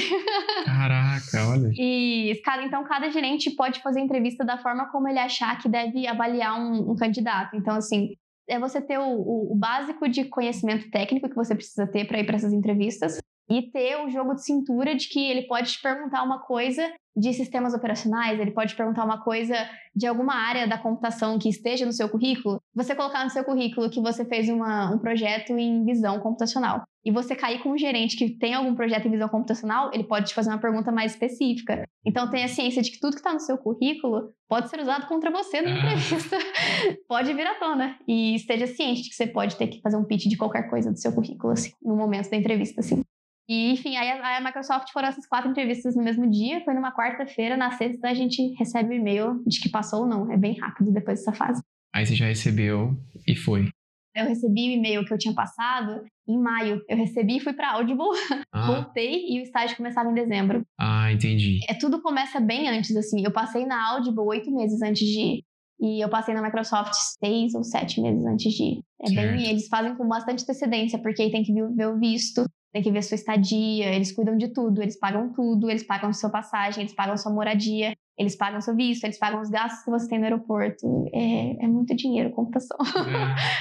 [0.65, 1.71] Caraca, olha.
[1.73, 6.05] E cada, então cada gerente pode fazer entrevista da forma como ele achar que deve
[6.05, 7.55] avaliar um, um candidato.
[7.55, 8.15] Então, assim,
[8.49, 12.19] é você ter o, o, o básico de conhecimento técnico que você precisa ter para
[12.19, 13.19] ir para essas entrevistas
[13.49, 17.33] e ter o jogo de cintura de que ele pode te perguntar uma coisa de
[17.33, 19.55] sistemas operacionais, ele pode perguntar uma coisa
[19.95, 23.89] de alguma área da computação que esteja no seu currículo, você colocar no seu currículo
[23.89, 26.83] que você fez uma, um projeto em visão computacional.
[27.03, 30.27] E você cair com um gerente que tem algum projeto em visão computacional, ele pode
[30.27, 31.83] te fazer uma pergunta mais específica.
[32.05, 35.31] Então tenha ciência de que tudo que está no seu currículo pode ser usado contra
[35.31, 35.77] você na ah.
[35.77, 36.37] entrevista.
[37.07, 37.97] pode vir à tona.
[38.07, 40.91] E esteja ciente de que você pode ter que fazer um pitch de qualquer coisa
[40.91, 43.01] do seu currículo, assim, no momento da entrevista, assim.
[43.49, 47.57] E, enfim, aí a, Microsoft foram essas quatro entrevistas no mesmo dia, foi numa quarta-feira,
[47.57, 50.91] na sexta a gente recebe o e-mail de que passou ou não, é bem rápido
[50.91, 51.59] depois dessa fase.
[51.91, 52.95] Aí você já recebeu
[53.27, 53.67] e foi.
[54.15, 56.83] Eu recebi o e-mail que eu tinha passado em maio.
[56.87, 58.05] Eu recebi e fui para Audible,
[58.53, 58.67] ah.
[58.67, 60.61] voltei e o estágio começava em dezembro.
[60.79, 61.59] Ah, entendi.
[61.67, 63.23] É, tudo começa bem antes, assim.
[63.23, 65.43] Eu passei na Audible oito meses antes de ir.
[65.81, 68.79] E eu passei na Microsoft seis ou sete meses antes de ir.
[69.01, 69.37] É certo.
[69.37, 72.91] bem, eles fazem com bastante antecedência, porque aí tem que ver o visto, tem que
[72.91, 76.93] ver sua estadia, eles cuidam de tudo, eles pagam tudo, eles pagam sua passagem, eles
[76.93, 80.25] pagam sua moradia, eles pagam seu visto, eles pagam os gastos que você tem no
[80.25, 80.85] aeroporto.
[81.13, 82.77] É, é muito dinheiro, computação.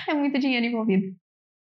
[0.06, 0.10] É.
[0.12, 1.06] é muito dinheiro envolvido.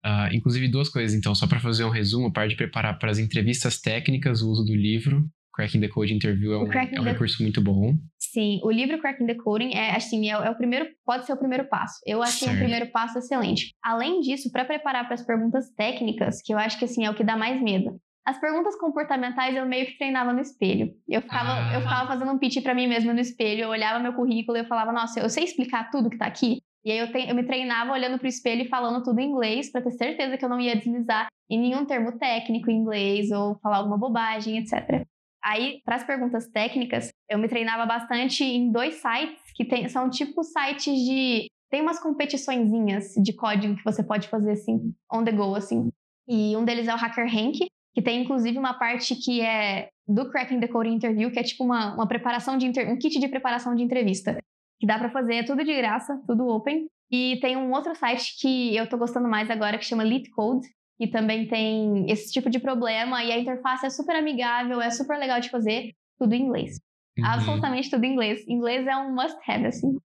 [0.05, 3.09] Uh, inclusive, duas coisas, então, só para fazer um resumo, a parte de preparar para
[3.09, 7.03] as entrevistas técnicas, o uso do livro, Cracking the Code Interview é um, é um
[7.03, 7.11] the...
[7.11, 7.93] recurso muito bom.
[8.19, 11.37] Sim, o livro Cracking the Coding é assim, é, é, o primeiro, pode ser o
[11.37, 11.99] primeiro passo.
[12.05, 12.55] Eu achei certo.
[12.55, 13.73] o primeiro passo excelente.
[13.81, 17.15] Além disso, para preparar para as perguntas técnicas, que eu acho que assim é o
[17.15, 17.97] que dá mais medo.
[18.25, 20.91] As perguntas comportamentais eu meio que treinava no espelho.
[21.07, 21.73] Eu ficava, ah.
[21.75, 24.61] eu ficava fazendo um pitch para mim mesma no espelho, eu olhava meu currículo e
[24.61, 26.59] eu falava, nossa, eu sei explicar tudo que tá aqui.
[26.83, 29.71] E aí eu, te, eu me treinava olhando pro espelho e falando tudo em inglês
[29.71, 33.57] para ter certeza que eu não ia deslizar em nenhum termo técnico em inglês ou
[33.59, 35.05] falar alguma bobagem, etc.
[35.45, 40.09] Aí, para as perguntas técnicas, eu me treinava bastante em dois sites que tem, são
[40.09, 41.47] tipo sites de.
[41.69, 45.89] Tem umas competiçõezinhas de código que você pode fazer assim, on the go, assim.
[46.27, 50.59] E um deles é o HackerRank, que tem inclusive uma parte que é do Cracking
[50.59, 53.83] the Code Interview, que é tipo uma, uma preparação de um kit de preparação de
[53.83, 54.37] entrevista,
[54.79, 56.87] que dá para fazer, tudo de graça, tudo open.
[57.11, 60.67] E tem um outro site que eu tô gostando mais agora, que chama Lit Code,
[60.97, 65.17] que também tem esse tipo de problema, e a interface é super amigável, é super
[65.17, 66.79] legal de fazer, tudo em inglês.
[67.17, 67.25] Uhum.
[67.25, 68.47] Absolutamente tudo em inglês.
[68.47, 69.97] Inglês é um must-have, assim.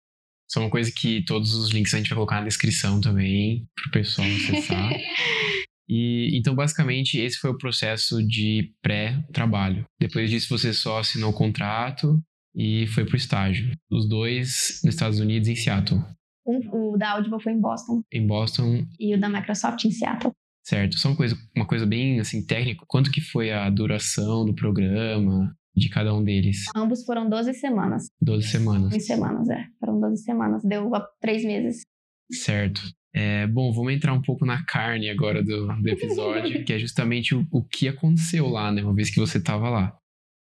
[0.48, 3.68] Isso é uma coisa que todos os links a gente vai colocar na descrição também,
[3.74, 4.90] pro pessoal acessar.
[5.92, 9.84] E então, basicamente, esse foi o processo de pré-trabalho.
[10.00, 12.22] Depois disso, você só assinou o contrato
[12.54, 13.72] e foi pro estágio.
[13.90, 16.00] Os dois nos Estados Unidos, em Seattle.
[16.46, 18.02] Um, o da Audible foi em Boston.
[18.12, 18.86] Em Boston.
[19.00, 20.32] E o da Microsoft em Seattle.
[20.62, 20.98] Certo.
[20.98, 22.84] Só uma coisa, uma coisa bem assim técnica.
[22.86, 26.64] Quanto que foi a duração do programa de cada um deles?
[26.76, 28.08] Ambos foram 12 semanas.
[28.20, 28.90] 12 semanas.
[28.90, 29.64] 12 semanas, é.
[29.78, 30.62] Foram 12 semanas.
[30.64, 31.82] Deu três meses.
[32.32, 32.82] Certo.
[33.12, 37.34] É, bom, vamos entrar um pouco na carne agora do, do episódio, que é justamente
[37.34, 38.82] o, o que aconteceu lá, né?
[38.82, 39.96] Uma vez que você estava lá.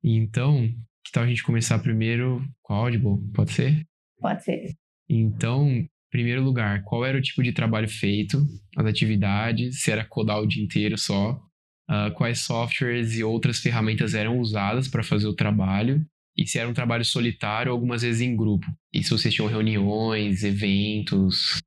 [0.03, 0.69] Então,
[1.05, 3.19] que tal a gente começar primeiro com a Audible?
[3.33, 3.85] Pode ser?
[4.19, 4.75] Pode ser.
[5.09, 8.43] Então, primeiro lugar, qual era o tipo de trabalho feito,
[8.75, 11.33] as atividades, se era codar o dia inteiro só,
[11.91, 16.03] uh, quais softwares e outras ferramentas eram usadas para fazer o trabalho,
[16.35, 18.67] e se era um trabalho solitário ou algumas vezes em grupo.
[18.93, 21.61] E se vocês tinham reuniões, eventos,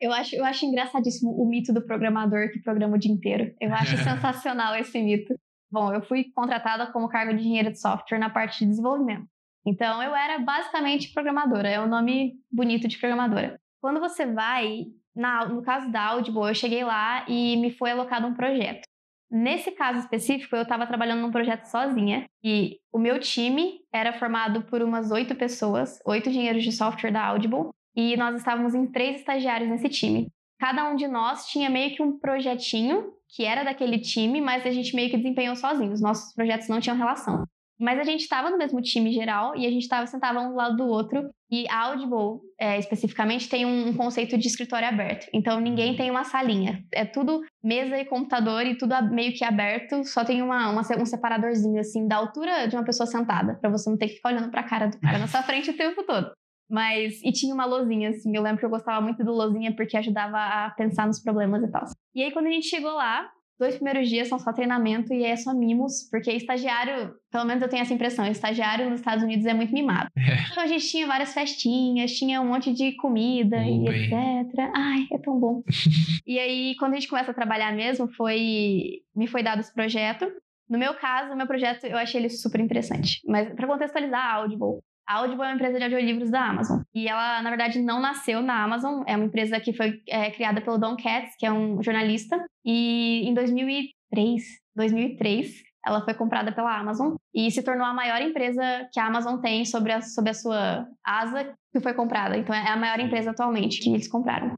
[0.00, 3.54] eu acho, eu acho engraçadíssimo o mito do programador que programa o dia inteiro.
[3.58, 5.34] Eu acho sensacional esse mito.
[5.72, 9.26] Bom, eu fui contratada como cargo de engenheiro de software na parte de desenvolvimento.
[9.66, 13.58] Então, eu era basicamente programadora, é o um nome bonito de programadora.
[13.84, 18.26] Quando você vai, na, no caso da Audible, eu cheguei lá e me foi alocado
[18.26, 18.88] um projeto.
[19.30, 24.62] Nesse caso específico, eu estava trabalhando num projeto sozinha e o meu time era formado
[24.62, 29.20] por umas oito pessoas, oito engenheiros de software da Audible, e nós estávamos em três
[29.20, 30.28] estagiários nesse time.
[30.58, 34.70] Cada um de nós tinha meio que um projetinho que era daquele time, mas a
[34.70, 35.92] gente meio que desempenhou sozinho.
[35.92, 37.44] Os nossos projetos não tinham relação.
[37.78, 40.54] Mas a gente estava no mesmo time geral e a gente estava sentava um do
[40.54, 41.28] lado do outro.
[41.50, 45.26] E a Audible, é, especificamente, tem um, um, conceito de escritório aberto.
[45.32, 46.84] Então ninguém tem uma salinha.
[46.92, 50.04] É tudo mesa e computador e tudo meio que aberto.
[50.04, 53.90] Só tem uma, uma um separadorzinho assim da altura de uma pessoa sentada, para você
[53.90, 56.02] não ter que ficar olhando para a cara do cara na sua frente o tempo
[56.04, 56.30] todo.
[56.70, 58.34] Mas, e tinha uma lozinha, assim.
[58.34, 61.70] Eu lembro que eu gostava muito do lozinha porque ajudava a pensar nos problemas e
[61.70, 61.84] tal.
[62.14, 65.36] E aí, quando a gente chegou lá, dois primeiros dias são só treinamento e é
[65.36, 69.54] só mimos, porque estagiário, pelo menos eu tenho essa impressão, estagiário nos Estados Unidos é
[69.54, 70.10] muito mimado.
[70.16, 70.50] É.
[70.50, 73.88] Então a gente tinha várias festinhas, tinha um monte de comida e bem.
[73.88, 74.70] etc.
[74.74, 75.62] Ai, é tão bom.
[76.26, 80.26] e aí, quando a gente começa a trabalhar mesmo, foi me foi dado esse projeto.
[80.68, 83.20] No meu caso, o meu projeto, eu achei ele super interessante.
[83.26, 86.80] Mas para contextualizar a Audible, a Audible é uma empresa de audiolivros da Amazon.
[86.94, 89.02] E ela, na verdade, não nasceu na Amazon.
[89.06, 92.42] É uma empresa que foi é, criada pelo Don Katz, que é um jornalista.
[92.64, 94.42] E em 2003,
[94.74, 98.62] 2003, ela foi comprada pela Amazon e se tornou a maior empresa
[98.92, 102.36] que a Amazon tem sobre a, sobre a sua asa que foi comprada.
[102.38, 104.56] Então, é a maior empresa atualmente que eles compraram.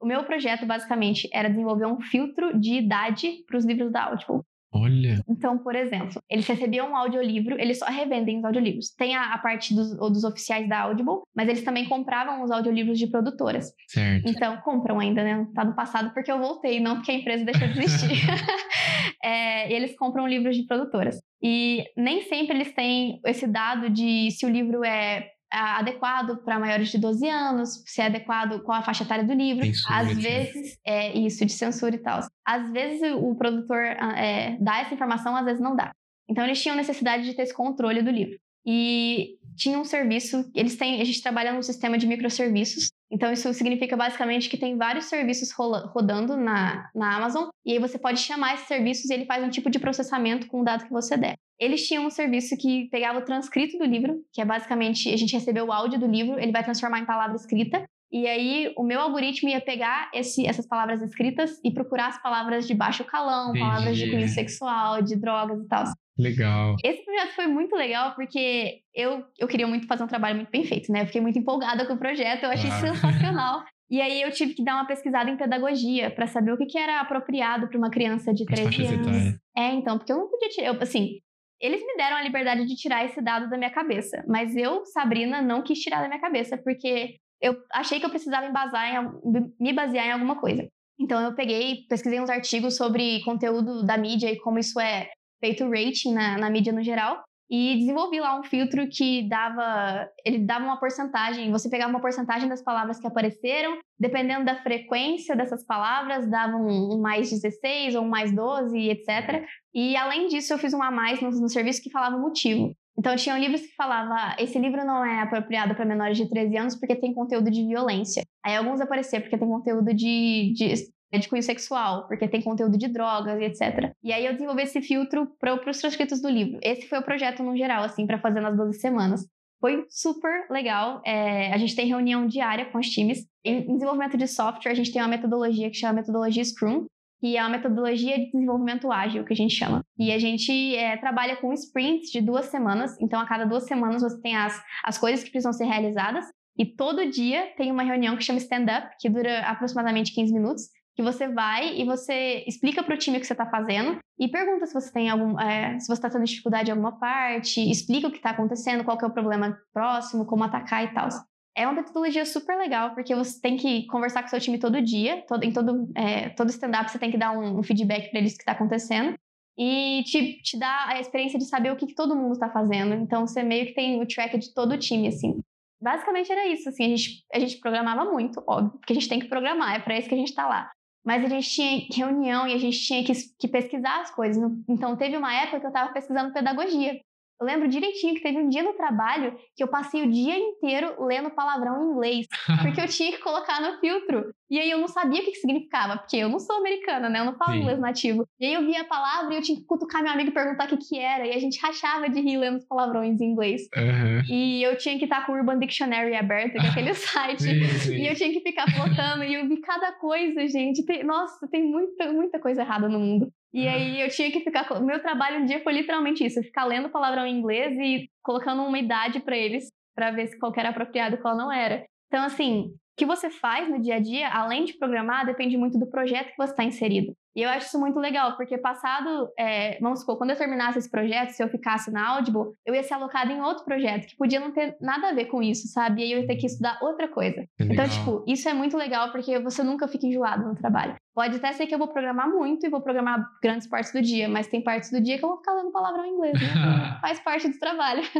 [0.00, 4.42] O meu projeto, basicamente, era desenvolver um filtro de idade para os livros da Audible.
[4.74, 5.22] Olha.
[5.28, 8.90] Então, por exemplo, eles recebiam um audiolivro, eles só revendem os audiolivros.
[8.90, 12.98] Tem a, a parte dos, dos, oficiais da Audible, mas eles também compravam os audiolivros
[12.98, 13.72] de produtoras.
[13.86, 14.28] Certo.
[14.28, 15.46] Então, compram ainda, né?
[15.54, 18.26] Tá no passado porque eu voltei, não porque a empresa deixou de existir.
[19.22, 21.20] é, eles compram livros de produtoras.
[21.42, 26.88] E nem sempre eles têm esse dado de se o livro é adequado para maiores
[26.88, 29.64] de 12 anos, se é adequado com a faixa etária do livro.
[29.64, 32.20] Censura, Às vezes, é isso, de censura e tal.
[32.44, 35.92] Às vezes o produtor ah, é, dá essa informação, às vezes não dá.
[36.28, 38.38] Então eles tinham necessidade de ter esse controle do livro.
[38.66, 43.52] E tinha um serviço, eles têm, a gente trabalha num sistema de microserviços, então isso
[43.54, 48.20] significa basicamente que tem vários serviços rola, rodando na, na Amazon, e aí você pode
[48.20, 51.16] chamar esses serviços e ele faz um tipo de processamento com o dado que você
[51.16, 51.34] der.
[51.58, 55.32] Eles tinham um serviço que pegava o transcrito do livro, que é basicamente a gente
[55.32, 57.84] recebeu o áudio do livro, ele vai transformar em palavra escrita.
[58.14, 62.64] E aí o meu algoritmo ia pegar esse, essas palavras escritas e procurar as palavras
[62.64, 63.58] de baixo calão, Entendi.
[63.58, 65.84] palavras de cunho sexual, de drogas e tal.
[66.16, 66.76] Legal.
[66.84, 70.64] Esse projeto foi muito legal porque eu, eu queria muito fazer um trabalho muito bem
[70.64, 71.02] feito, né?
[71.02, 72.80] Eu fiquei muito empolgada com o projeto, eu achei ah.
[72.80, 73.64] sensacional.
[73.90, 76.78] E aí eu tive que dar uma pesquisada em pedagogia para saber o que, que
[76.78, 79.38] era apropriado para uma criança de 13 anos.
[79.54, 81.20] É, então, porque eu não podia tirar, eu, assim,
[81.60, 85.42] eles me deram a liberdade de tirar esse dado da minha cabeça, mas eu, Sabrina,
[85.42, 89.72] não quis tirar da minha cabeça porque eu achei que eu precisava embasar em, me
[89.74, 90.66] basear em alguma coisa.
[90.98, 95.10] Então eu peguei, pesquisei uns artigos sobre conteúdo da mídia e como isso é
[95.44, 97.22] feito rating na, na mídia no geral.
[97.50, 102.48] e desenvolvi lá um filtro que dava, ele dava uma porcentagem, você pegava uma porcentagem
[102.48, 108.04] das palavras que apareceram, dependendo da frequência dessas palavras, dava um, um mais 16 ou
[108.04, 109.44] um mais 12, etc.
[109.74, 112.74] E além disso, eu fiz um a mais no, no serviço que falava o motivo.
[112.96, 116.76] Então, tinham livros que falavam: esse livro não é apropriado para menores de 13 anos
[116.76, 118.22] porque tem conteúdo de violência.
[118.44, 120.74] Aí alguns apareciam porque tem conteúdo de, de,
[121.18, 123.92] de cunho sexual, porque tem conteúdo de drogas e etc.
[124.02, 126.58] E aí eu desenvolvi esse filtro para os transcritos do livro.
[126.62, 129.26] Esse foi o projeto no geral, assim, para fazer nas 12 semanas.
[129.60, 131.00] Foi super legal.
[131.06, 133.26] É, a gente tem reunião diária com os times.
[133.42, 136.86] Em desenvolvimento de software, a gente tem uma metodologia que chama metodologia Scrum,
[137.24, 139.82] que é uma metodologia de desenvolvimento ágil, que a gente chama.
[139.98, 144.02] E a gente é, trabalha com sprints de duas semanas, então a cada duas semanas
[144.02, 146.26] você tem as, as coisas que precisam ser realizadas,
[146.58, 151.02] e todo dia tem uma reunião que chama stand-up, que dura aproximadamente 15 minutos, que
[151.02, 154.66] você vai e você explica para o time o que você está fazendo e pergunta
[154.66, 158.10] se você tem algum, é, se você está tendo dificuldade em alguma parte, explica o
[158.10, 161.08] que está acontecendo, qual é o problema próximo, como atacar e tal.
[161.56, 165.24] É uma metodologia super legal, porque você tem que conversar com seu time todo dia,
[165.26, 168.32] todo, em todo, é, todo stand-up você tem que dar um, um feedback para eles
[168.32, 169.14] que está acontecendo.
[169.56, 172.94] E te, te dá a experiência de saber o que, que todo mundo está fazendo.
[172.94, 175.38] Então você meio que tem o track de todo o time, assim.
[175.80, 179.20] Basicamente era isso, assim, a gente, a gente programava muito, óbvio, porque a gente tem
[179.20, 180.70] que programar, é para isso que a gente está lá.
[181.04, 184.42] Mas a gente tinha reunião e a gente tinha que, que pesquisar as coisas.
[184.66, 186.98] Então teve uma época que eu estava pesquisando pedagogia.
[187.40, 190.94] Eu lembro direitinho que teve um dia no trabalho que eu passei o dia inteiro
[191.04, 192.26] lendo palavrão em inglês,
[192.62, 194.32] porque eu tinha que colocar no filtro.
[194.50, 197.20] E aí eu não sabia o que, que significava, porque eu não sou americana, né?
[197.20, 197.60] Eu não falo Sim.
[197.60, 198.24] inglês nativo.
[198.38, 200.66] E aí eu via a palavra e eu tinha que cutucar meu amigo e perguntar
[200.66, 201.26] o que, que era.
[201.26, 203.62] E a gente rachava de rir lendo os palavrões em inglês.
[203.76, 204.22] Uhum.
[204.28, 207.42] E eu tinha que estar com o Urban Dictionary aberto, que é aquele site.
[207.42, 207.96] Sim, sim.
[207.96, 209.24] E eu tinha que ficar flotando.
[209.24, 210.84] e eu vi cada coisa, gente.
[210.84, 213.32] Tem, nossa, tem muita, muita coisa errada no mundo.
[213.54, 214.68] E aí eu tinha que ficar.
[214.82, 218.78] Meu trabalho um dia foi literalmente isso: ficar lendo palavrão em inglês e colocando uma
[218.78, 221.86] idade para eles, para ver se qual era apropriado e qual não era.
[222.08, 225.78] Então, assim, o que você faz no dia a dia, além de programar, depende muito
[225.78, 227.14] do projeto que você está inserido.
[227.36, 230.90] E eu acho isso muito legal, porque passado, é, vamos supor, quando eu terminasse esse
[230.90, 234.38] projeto, se eu ficasse na Audible, eu ia ser alocada em outro projeto, que podia
[234.38, 236.00] não ter nada a ver com isso, sabe?
[236.00, 237.44] E aí eu ia ter que estudar outra coisa.
[237.58, 240.94] Então, tipo, isso é muito legal, porque você nunca fica enjoado no trabalho.
[241.12, 244.28] Pode até ser que eu vou programar muito e vou programar grandes partes do dia,
[244.28, 246.98] mas tem partes do dia que eu vou ficar lendo palavrão em inglês, né?
[247.00, 248.02] Faz parte do trabalho.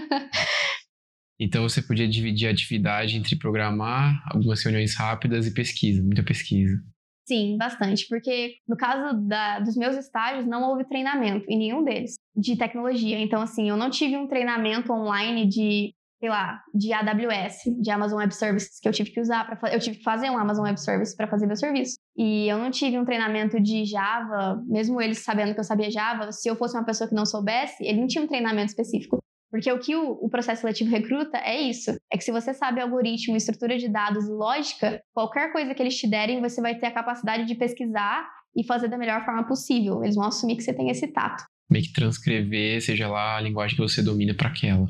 [1.36, 6.80] Então você podia dividir a atividade entre programar, algumas reuniões rápidas e pesquisa, muita pesquisa.
[7.26, 12.16] Sim, bastante, porque no caso da, dos meus estágios não houve treinamento em nenhum deles
[12.36, 13.18] de tecnologia.
[13.18, 18.18] Então, assim, eu não tive um treinamento online de, sei lá, de AWS, de Amazon
[18.18, 20.78] Web Services, que eu tive que usar para eu tive que fazer um Amazon Web
[20.78, 21.94] Service para fazer meu serviço.
[22.14, 26.30] E eu não tive um treinamento de Java, mesmo eles sabendo que eu sabia Java,
[26.30, 29.23] se eu fosse uma pessoa que não soubesse, ele não tinha um treinamento específico.
[29.54, 32.80] Porque o que o, o, processo seletivo recruta é isso: é que se você sabe
[32.80, 36.86] algoritmo, estrutura de dados e lógica, qualquer coisa que eles te derem, você vai ter
[36.86, 40.02] a capacidade de pesquisar e fazer da melhor forma possível.
[40.02, 41.44] Eles vão assumir que você tem esse tato.
[41.70, 44.88] Meio que transcrever, seja lá a linguagem que você domina para aquela.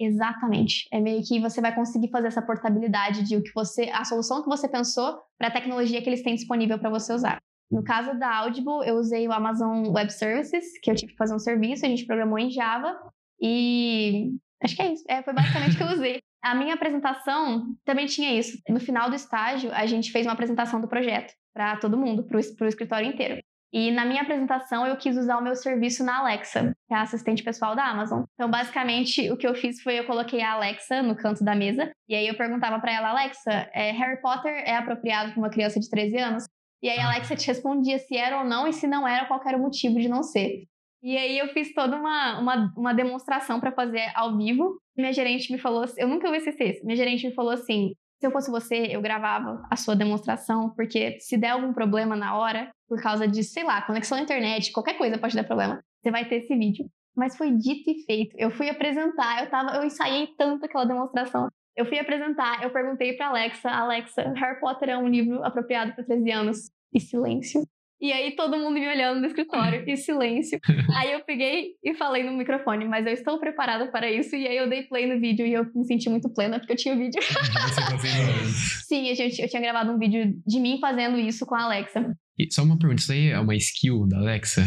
[0.00, 0.88] Exatamente.
[0.90, 4.42] É meio que você vai conseguir fazer essa portabilidade de o que você, a solução
[4.42, 7.38] que você pensou para a tecnologia que eles têm disponível para você usar.
[7.70, 11.34] No caso da Audible, eu usei o Amazon Web Services, que eu tive que fazer
[11.34, 12.96] um serviço, a gente programou em Java,
[13.40, 14.30] e
[14.62, 15.04] acho que é isso.
[15.08, 16.20] É, foi basicamente o que eu usei.
[16.42, 18.56] A minha apresentação também tinha isso.
[18.68, 22.36] No final do estágio, a gente fez uma apresentação do projeto para todo mundo, para
[22.36, 23.40] o escritório inteiro.
[23.72, 27.02] E na minha apresentação eu quis usar o meu serviço na Alexa, que é a
[27.02, 28.22] assistente pessoal da Amazon.
[28.34, 31.90] Então, basicamente, o que eu fiz foi eu coloquei a Alexa no canto da mesa
[32.08, 35.80] e aí eu perguntava para ela, Alexa, é, Harry Potter é apropriado para uma criança
[35.80, 36.44] de 13 anos?
[36.82, 39.40] E aí a Alexa te respondia se era ou não e se não era, qual
[39.46, 40.64] era o motivo de não ser.
[41.06, 44.76] E aí eu fiz toda uma, uma, uma demonstração para fazer ao vivo.
[44.96, 46.84] Minha gerente me falou, eu nunca vou esquecer isso.
[46.84, 51.20] Minha gerente me falou assim: se eu fosse você, eu gravava a sua demonstração, porque
[51.20, 54.98] se der algum problema na hora, por causa de, sei lá, conexão à internet, qualquer
[54.98, 56.84] coisa pode dar problema, você vai ter esse vídeo.
[57.16, 58.34] Mas foi dito e feito.
[58.36, 61.46] Eu fui apresentar, eu tava, eu ensaiei tanto aquela demonstração.
[61.76, 66.02] Eu fui apresentar, eu perguntei para Alexa, Alexa, Harry Potter é um livro apropriado para
[66.02, 66.70] 13 anos.
[66.92, 67.62] E silêncio.
[68.00, 70.58] E aí todo mundo me olhando no escritório e silêncio.
[70.96, 74.36] aí eu peguei e falei no microfone, mas eu estou preparada para isso.
[74.36, 76.76] E aí eu dei play no vídeo e eu me senti muito plena porque eu
[76.76, 77.20] tinha o vídeo.
[78.86, 82.14] Sim, a gente, eu tinha gravado um vídeo de mim fazendo isso com a Alexa.
[82.38, 84.62] E só uma pergunta, isso aí é uma skill da Alexa?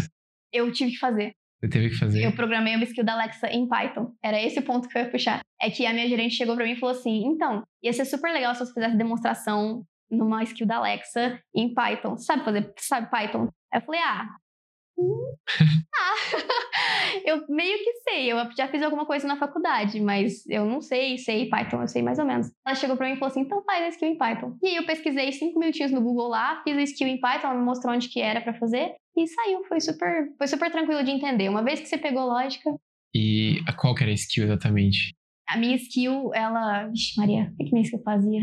[0.51, 1.33] Eu tive que fazer.
[1.59, 2.23] Você teve que fazer?
[2.23, 4.13] Eu programei uma skill da Alexa em Python.
[4.23, 5.41] Era esse o ponto que eu ia puxar.
[5.61, 8.31] É que a minha gerente chegou para mim e falou assim: então, ia ser super
[8.31, 12.17] legal se você fizesse demonstração numa skill da Alexa em Python.
[12.17, 13.49] Sabe fazer, sabe Python?
[13.73, 14.27] Eu falei, ah,
[15.95, 16.15] ah,
[17.25, 18.31] eu meio que sei.
[18.31, 22.01] Eu já fiz alguma coisa na faculdade, mas eu não sei, sei Python, eu sei
[22.01, 22.51] mais ou menos.
[22.65, 24.57] Ela chegou pra mim e falou assim: então faz a skill em Python.
[24.61, 27.59] E aí eu pesquisei cinco minutinhos no Google lá, fiz a skill em Python, ela
[27.59, 29.63] me mostrou onde que era para fazer e saiu.
[29.65, 31.49] Foi super, foi super tranquilo de entender.
[31.49, 32.75] Uma vez que você pegou lógica.
[33.13, 35.15] E qual que era a skill exatamente?
[35.47, 36.87] A minha skill, ela.
[36.87, 38.41] Vixe, Maria, o que, que minha skill fazia?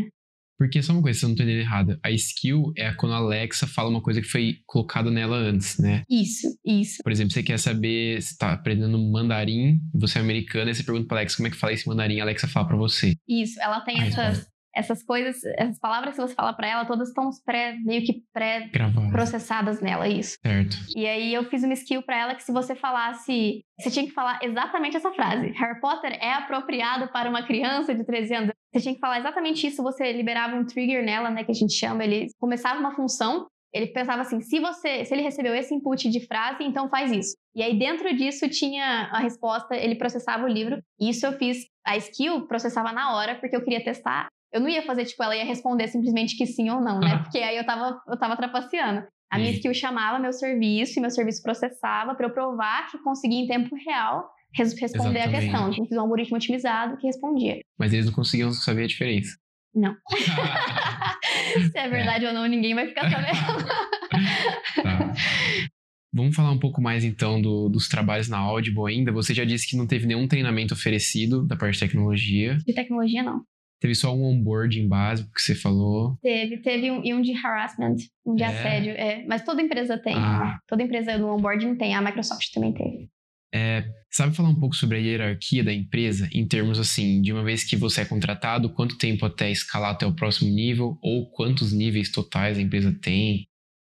[0.57, 1.99] Porque só uma coisa, se eu não tô entendendo errado.
[2.03, 6.03] A skill é quando a Alexa fala uma coisa que foi colocada nela antes, né?
[6.09, 7.03] Isso, isso.
[7.03, 11.07] Por exemplo, você quer saber se tá aprendendo mandarim, você é americana, e você pergunta
[11.07, 13.15] pra Alexa como é que fala esse mandarim, a Alexa fala pra você.
[13.27, 14.47] Isso, ela tem ah, essas,
[14.77, 19.81] essas coisas, essas palavras que você fala para ela, todas estão pré, meio que pré-processadas
[19.81, 20.37] nela, isso.
[20.45, 20.77] Certo.
[20.95, 24.13] E aí eu fiz uma skill para ela que se você falasse, você tinha que
[24.13, 25.51] falar exatamente essa frase.
[25.51, 28.51] Harry Potter é apropriado para uma criança de 13 anos.
[28.73, 31.73] Você tinha que falar exatamente isso, você liberava um trigger nela, né, que a gente
[31.73, 36.09] chama, ele começava uma função ele pensava assim: se você, se ele recebeu esse input
[36.09, 37.35] de frase, então faz isso.
[37.53, 40.81] E aí dentro disso tinha a resposta, ele processava o livro.
[40.99, 44.81] Isso eu fiz a skill, processava na hora porque eu queria testar eu não ia
[44.83, 47.17] fazer, tipo, ela ia responder simplesmente que sim ou não, né?
[47.23, 49.05] Porque aí eu tava, eu tava trapaceando.
[49.29, 53.39] A minha skill chamava meu serviço e meu serviço processava para eu provar que conseguia
[53.41, 55.19] em tempo real responder Exatamente.
[55.19, 55.71] a questão.
[55.71, 57.59] Então, fiz um algoritmo otimizado que respondia.
[57.77, 59.37] Mas eles não conseguiam saber a diferença.
[59.73, 59.95] Não.
[61.71, 62.29] Se é verdade é.
[62.29, 63.67] ou não, ninguém vai ficar sabendo.
[64.83, 65.13] tá.
[66.13, 69.11] Vamos falar um pouco mais então do, dos trabalhos na Audible ainda.
[69.11, 72.57] Você já disse que não teve nenhum treinamento oferecido da parte de tecnologia.
[72.65, 73.43] De tecnologia, não.
[73.79, 76.17] Teve só um onboarding básico que você falou?
[76.21, 78.47] Teve, teve um, e um de harassment, um de é.
[78.47, 78.91] assédio.
[78.93, 80.15] É, mas toda empresa tem.
[80.15, 80.57] Ah.
[80.67, 83.07] Toda empresa no onboarding tem, a Microsoft também teve.
[83.53, 87.43] É, sabe falar um pouco sobre a hierarquia da empresa em termos assim, de uma
[87.43, 91.71] vez que você é contratado, quanto tempo até escalar até o próximo nível ou quantos
[91.71, 93.47] níveis totais a empresa tem?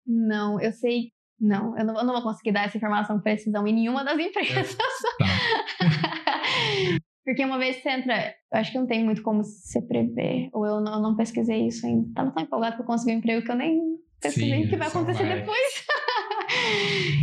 [0.05, 1.11] Não, eu sei.
[1.39, 4.19] Não, eu não, eu não vou conseguir dar essa informação com precisão em nenhuma das
[4.19, 4.73] empresas.
[4.73, 6.99] É, tá.
[7.23, 10.49] Porque uma vez que você entra, eu acho que não tem muito como você prever.
[10.51, 12.09] Ou eu não, eu não pesquisei isso ainda.
[12.15, 13.79] Tava tão empolgado que eu consegui um emprego que eu nem
[14.19, 15.39] pesquisei o que vai acontecer vai.
[15.39, 15.85] depois.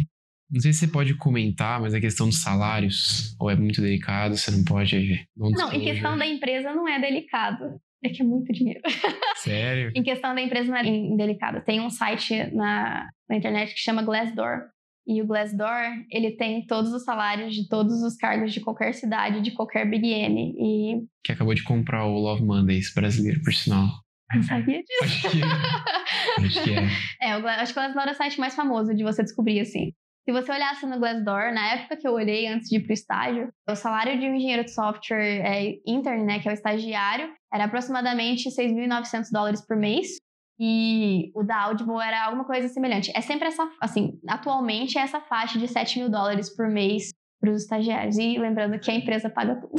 [0.50, 4.36] Não sei se você pode comentar, mas a questão dos salários, ou é muito delicado,
[4.36, 5.26] você não pode.
[5.36, 7.80] Não, não em questão da empresa não é delicado.
[8.04, 8.80] É que é muito dinheiro.
[9.36, 9.90] Sério?
[9.94, 11.64] em questão da empresa não é delicado.
[11.64, 14.68] Tem um site na, na internet que chama Glassdoor.
[15.08, 19.40] E o Glassdoor, ele tem todos os salários de todos os cargos de qualquer cidade,
[19.40, 20.54] de qualquer Big N.
[20.58, 21.06] E...
[21.24, 23.88] Que acabou de comprar o Love Mondays brasileiro, por sinal.
[24.34, 25.04] Não sabia disso.
[25.04, 26.44] Acho que é.
[26.44, 26.88] acho que é.
[27.22, 29.92] é, acho que o Glassdoor é o site mais famoso de você descobrir, assim.
[30.26, 33.48] Se você olhasse no Glassdoor, na época que eu olhei antes de ir pro estágio,
[33.68, 37.66] o salário de um engenheiro de software é, intern, né, que é o estagiário, era
[37.66, 40.16] aproximadamente 6.900 dólares por mês.
[40.58, 43.12] E o da Audible era alguma coisa semelhante.
[43.14, 47.52] É sempre essa, assim, atualmente é essa faixa de 7 mil dólares por mês para
[47.52, 48.18] os estagiários.
[48.18, 49.74] E lembrando que a empresa paga tudo.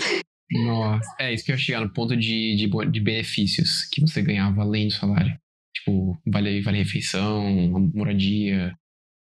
[0.65, 4.21] Nossa, é isso que eu ia chegar no ponto de, de, de benefícios que você
[4.21, 5.37] ganhava além do salário.
[5.75, 7.43] Tipo, vale, vale refeição,
[7.93, 8.73] moradia.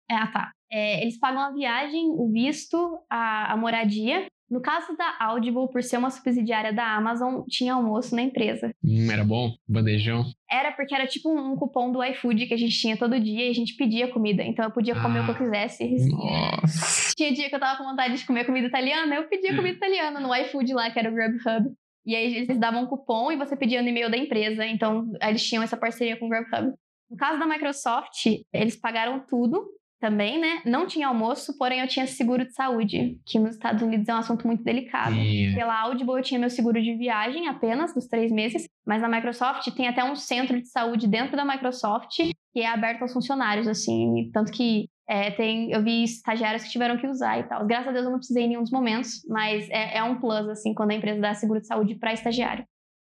[0.09, 0.51] É, tá.
[0.71, 5.83] É, eles pagam a viagem, o visto, a, a moradia no caso da Audible, por
[5.83, 8.73] ser uma subsidiária da Amazon, tinha almoço na empresa.
[8.81, 9.51] Hum, era bom?
[9.67, 10.23] Bandejão?
[10.49, 13.49] Era porque era tipo um cupom do iFood que a gente tinha todo dia e
[13.49, 14.41] a gente pedia comida.
[14.43, 16.07] Então eu podia comer ah, o que eu ah, quisesse.
[16.09, 17.13] Nossa.
[17.15, 20.19] Tinha dia que eu tava com vontade de comer comida italiana, eu pedia comida italiana
[20.21, 21.73] no iFood lá, que era o Grubhub.
[22.05, 24.65] E aí eles davam um cupom e você pedia no e-mail da empresa.
[24.65, 26.73] Então eles tinham essa parceria com o Grubhub.
[27.09, 29.65] No caso da Microsoft, eles pagaram tudo
[29.99, 30.61] também, né?
[30.65, 34.17] Não tinha almoço, porém eu tinha seguro de saúde, que nos Estados Unidos é um
[34.17, 35.15] assunto muito delicado.
[35.55, 39.67] Pela Audible eu tinha meu seguro de viagem apenas, dos três meses, mas na Microsoft
[39.71, 42.15] tem até um centro de saúde dentro da Microsoft
[42.53, 46.97] que é aberto aos funcionários, assim, tanto que é, tem, eu vi estagiários que tiveram
[46.97, 47.65] que usar e tal.
[47.67, 50.49] Graças a Deus eu não precisei em nenhum dos momentos, mas é, é um plus,
[50.49, 52.65] assim, quando a empresa dá seguro de saúde para estagiário.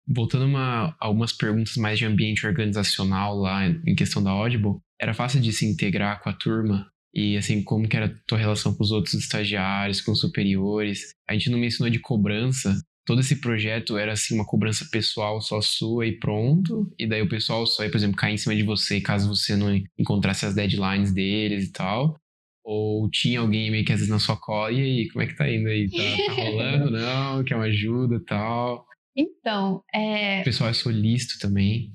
[0.07, 5.41] Voltando a algumas perguntas mais de ambiente organizacional lá em questão da Audible, era fácil
[5.41, 6.89] de se integrar com a turma?
[7.13, 11.13] E assim, como que era a tua relação com os outros estagiários, com os superiores?
[11.29, 12.75] A gente não mencionou de cobrança.
[13.05, 16.89] Todo esse projeto era assim uma cobrança pessoal só sua e pronto.
[16.97, 19.55] E daí o pessoal só ia, por exemplo, cair em cima de você caso você
[19.55, 22.17] não encontrasse as deadlines deles e tal.
[22.63, 25.35] Ou tinha alguém meio que às vezes na sua cola, e aí, como é que
[25.35, 25.89] tá indo aí?
[25.89, 25.97] Tá,
[26.27, 26.91] tá rolando?
[26.91, 27.43] Não?
[27.43, 28.85] Quer uma ajuda e tal?
[29.15, 30.39] Então, é...
[30.39, 31.91] O pessoal é solícito também.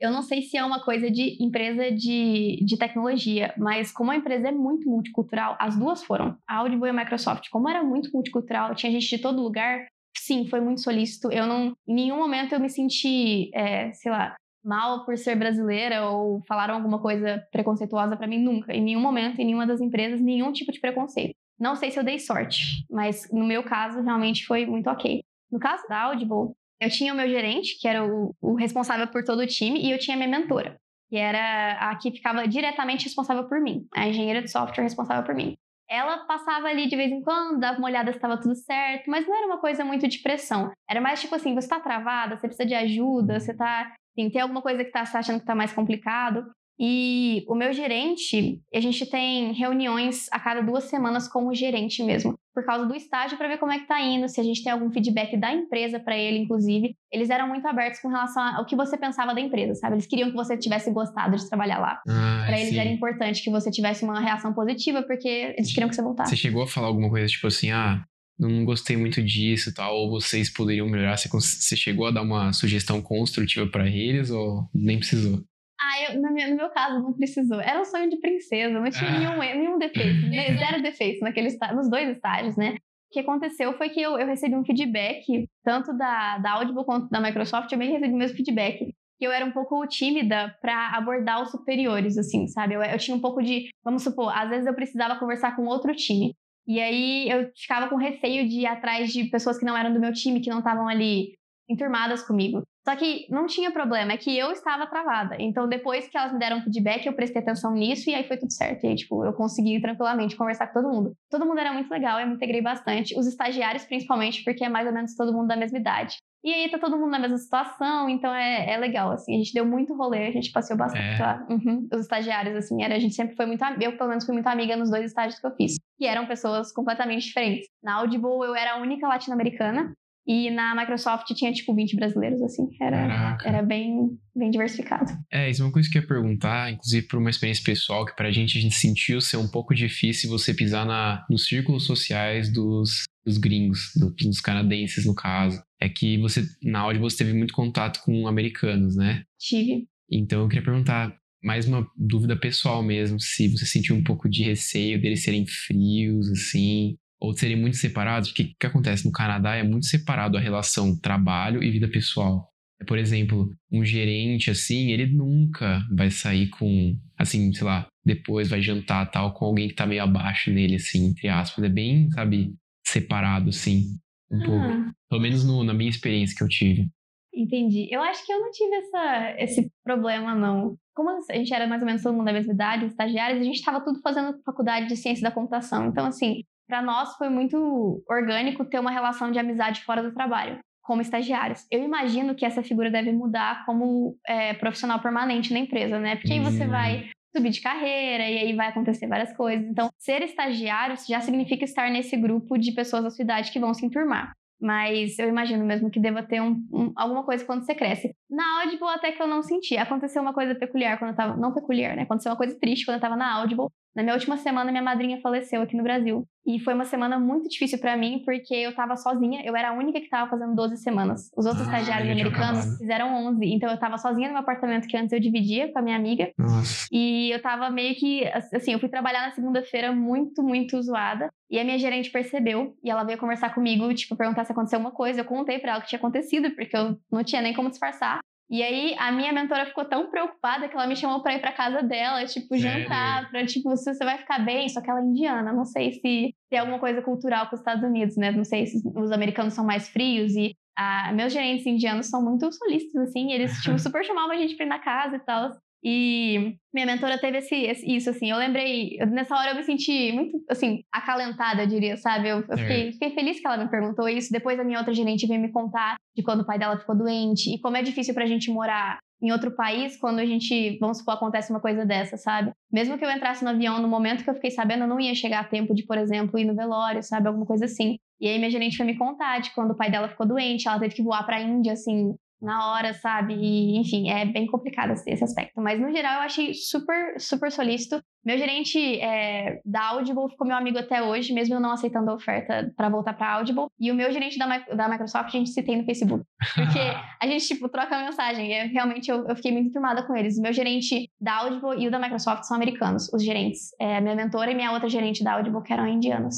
[0.00, 4.16] Eu não sei se é uma coisa de empresa de, de tecnologia, mas como a
[4.16, 6.36] empresa é muito multicultural, as duas foram.
[6.46, 9.86] A Audible e a Microsoft, como era muito multicultural, tinha gente de todo lugar,
[10.16, 11.32] sim, foi muito solícito.
[11.32, 16.06] Eu não, em nenhum momento eu me senti, é, sei lá, mal por ser brasileira
[16.08, 20.20] ou falaram alguma coisa preconceituosa para mim nunca, em nenhum momento, em nenhuma das empresas,
[20.20, 21.34] nenhum tipo de preconceito.
[21.58, 25.22] Não sei se eu dei sorte, mas no meu caso realmente foi muito ok.
[25.50, 29.24] No caso da Audible, eu tinha o meu gerente, que era o, o responsável por
[29.24, 30.76] todo o time, e eu tinha a minha mentora,
[31.08, 35.34] que era a que ficava diretamente responsável por mim, a engenheira de software responsável por
[35.34, 35.56] mim.
[35.90, 39.26] Ela passava ali de vez em quando, dava uma olhada se estava tudo certo, mas
[39.26, 40.70] não era uma coisa muito de pressão.
[40.88, 44.42] Era mais tipo assim, você está travada, você precisa de ajuda, você tá, assim, tem
[44.42, 46.44] alguma coisa que tá, você tá achando que está mais complicado.
[46.78, 52.04] E o meu gerente, a gente tem reuniões a cada duas semanas com o gerente
[52.04, 54.64] mesmo, por causa do estágio para ver como é que tá indo, se a gente
[54.64, 56.96] tem algum feedback da empresa para ele, inclusive.
[57.12, 59.94] Eles eram muito abertos com relação ao que você pensava da empresa, sabe?
[59.94, 62.02] Eles queriam que você tivesse gostado de trabalhar lá.
[62.08, 65.94] Ah, para eles era importante que você tivesse uma reação positiva, porque eles queriam que
[65.94, 66.30] você voltasse.
[66.30, 68.02] Você chegou a falar alguma coisa tipo assim, ah,
[68.36, 71.16] não gostei muito disso tal, ou vocês poderiam melhorar?
[71.16, 75.44] Você, chegou a dar uma sugestão construtiva para eles ou nem precisou?
[75.80, 77.60] Ah, eu, no, meu, no meu caso, não precisou.
[77.60, 79.18] Era um sonho de princesa, não tinha ah.
[79.18, 80.56] nenhum, nenhum defeito, né?
[80.56, 82.76] zero defeito naquele nos dois estágios, né?
[83.10, 87.08] O que aconteceu foi que eu, eu recebi um feedback, tanto da, da Audible quanto
[87.08, 88.92] da Microsoft, eu também recebi o mesmo feedback.
[89.18, 92.74] Que eu era um pouco tímida para abordar os superiores, assim, sabe?
[92.74, 95.94] Eu, eu tinha um pouco de, vamos supor, às vezes eu precisava conversar com outro
[95.94, 96.34] time.
[96.66, 100.00] E aí eu ficava com receio de ir atrás de pessoas que não eram do
[100.00, 101.32] meu time, que não estavam ali
[101.68, 102.62] enturmadas comigo.
[102.88, 105.36] Só que não tinha problema, é que eu estava travada.
[105.38, 108.50] Então, depois que elas me deram feedback, eu prestei atenção nisso e aí foi tudo
[108.50, 108.84] certo.
[108.84, 111.12] E aí, tipo, eu consegui tranquilamente conversar com todo mundo.
[111.30, 113.14] Todo mundo era muito legal, eu me integrei bastante.
[113.18, 116.16] Os estagiários, principalmente, porque é mais ou menos todo mundo da mesma idade.
[116.42, 119.34] E aí tá todo mundo na mesma situação, então é, é legal, assim.
[119.34, 121.22] A gente deu muito rolê, a gente passeou bastante é.
[121.22, 121.46] lá.
[121.50, 121.86] Uhum.
[121.92, 123.62] Os estagiários, assim, era, a gente sempre foi muito...
[123.82, 125.76] Eu, pelo menos, fui muito amiga nos dois estágios que eu fiz.
[126.00, 127.66] E eram pessoas completamente diferentes.
[127.82, 129.92] Na Audible, eu era a única latino-americana.
[130.28, 132.68] E na Microsoft tinha, tipo, 20 brasileiros, assim.
[132.78, 135.10] Era, era bem, bem diversificado.
[135.32, 138.14] É, isso é uma coisa que eu ia perguntar, inclusive por uma experiência pessoal, que
[138.14, 142.52] pra gente a gente sentiu ser um pouco difícil você pisar na, nos círculos sociais
[142.52, 145.62] dos, dos gringos, do, dos canadenses, no caso.
[145.80, 149.22] É que você, na Audible, você teve muito contato com americanos, né?
[149.38, 149.86] Tive.
[150.12, 154.42] Então eu queria perguntar, mais uma dúvida pessoal mesmo, se você sentiu um pouco de
[154.42, 159.54] receio deles serem frios, assim, ou serem muito separados, porque o que acontece no Canadá
[159.54, 162.48] é muito separado a relação trabalho e vida pessoal.
[162.86, 168.62] Por exemplo, um gerente assim, ele nunca vai sair com, assim, sei lá, depois vai
[168.62, 171.64] jantar tal com alguém que tá meio abaixo dele, assim, entre aspas.
[171.64, 172.54] É bem, sabe,
[172.86, 173.98] separado, assim,
[174.30, 174.46] um ah.
[174.46, 174.94] pouco.
[175.10, 176.88] Pelo menos no, na minha experiência que eu tive.
[177.34, 177.88] Entendi.
[177.90, 180.76] Eu acho que eu não tive essa, esse problema, não.
[180.94, 183.56] Como a gente era mais ou menos todo mundo da mesma idade, estagiários, a gente
[183.56, 185.86] estava tudo fazendo faculdade de ciência da computação.
[185.86, 190.58] Então, assim, para nós foi muito orgânico ter uma relação de amizade fora do trabalho,
[190.82, 191.66] como estagiários.
[191.70, 196.16] Eu imagino que essa figura deve mudar como é, profissional permanente na empresa, né?
[196.16, 199.66] Porque aí você vai subir de carreira e aí vai acontecer várias coisas.
[199.66, 203.72] Então, ser estagiário já significa estar nesse grupo de pessoas da sua idade que vão
[203.72, 204.32] se enturmar.
[204.60, 208.12] Mas eu imagino mesmo que deva ter um, um, alguma coisa quando você cresce.
[208.28, 209.76] Na Audible até que eu não senti.
[209.76, 211.36] Aconteceu uma coisa peculiar quando eu tava.
[211.36, 212.02] Não peculiar, né?
[212.02, 213.68] Aconteceu uma coisa triste quando eu tava na Audible.
[213.94, 216.26] Na minha última semana, minha madrinha faleceu aqui no Brasil.
[216.46, 219.42] E foi uma semana muito difícil para mim, porque eu tava sozinha.
[219.44, 221.30] Eu era a única que tava fazendo 12 semanas.
[221.36, 223.44] Os outros ah, estagiários americanos fizeram 11.
[223.46, 226.30] Então eu tava sozinha no meu apartamento que antes eu dividia com a minha amiga.
[226.38, 226.86] Nossa.
[226.90, 228.24] E eu tava meio que.
[228.54, 231.30] Assim, eu fui trabalhar na segunda-feira muito, muito zoada.
[231.50, 232.74] E a minha gerente percebeu.
[232.82, 235.20] E ela veio conversar comigo, tipo, perguntar se aconteceu alguma coisa.
[235.20, 238.20] Eu contei pra ela o que tinha acontecido, porque eu não tinha nem como disfarçar.
[238.50, 241.52] E aí a minha mentora ficou tão preocupada que ela me chamou para ir para
[241.52, 245.04] casa dela, tipo, jantar, para tipo, se você vai ficar bem, só que ela é
[245.04, 248.30] indiana, não sei se tem alguma coisa cultural com os Estados Unidos, né?
[248.30, 252.50] Não sei se os americanos são mais frios e ah, meus gerentes indianos são muito
[252.52, 255.50] solistas assim, eles tipo super chamavam a gente para ir na casa e tal.
[255.82, 258.30] E minha mentora teve esse, esse, isso, assim.
[258.30, 262.28] Eu lembrei, nessa hora eu me senti muito, assim, acalentada, eu diria, sabe?
[262.28, 264.32] Eu, eu fiquei, fiquei, feliz que ela me perguntou isso.
[264.32, 267.54] Depois a minha outra gerente veio me contar de quando o pai dela ficou doente
[267.54, 271.14] e como é difícil pra gente morar em outro país quando a gente, vamos supor,
[271.14, 272.52] acontece uma coisa dessa, sabe?
[272.72, 275.14] Mesmo que eu entrasse no avião no momento que eu fiquei sabendo, eu não ia
[275.14, 277.26] chegar a tempo de, por exemplo, ir no velório, sabe?
[277.26, 277.98] Alguma coisa assim.
[278.20, 280.78] E aí minha gerente foi me contar de quando o pai dela ficou doente, ela
[280.78, 283.34] teve que voar pra Índia, assim, na hora, sabe?
[283.34, 285.60] E, enfim, é bem complicado esse aspecto.
[285.60, 288.00] Mas, no geral, eu achei super, super solícito.
[288.24, 292.14] Meu gerente é, da Audible ficou meu amigo até hoje, mesmo eu não aceitando a
[292.14, 293.66] oferta para voltar para Audible.
[293.78, 296.24] E o meu gerente da, da Microsoft, a gente se tem no Facebook.
[296.54, 296.78] Porque
[297.20, 298.52] a gente, tipo, troca mensagem.
[298.52, 300.38] E realmente eu, eu fiquei muito firmada com eles.
[300.38, 303.70] O meu gerente da Audible e o da Microsoft são americanos, os gerentes.
[303.80, 306.36] É, minha mentora e minha outra gerente da Audible, que eram indianas.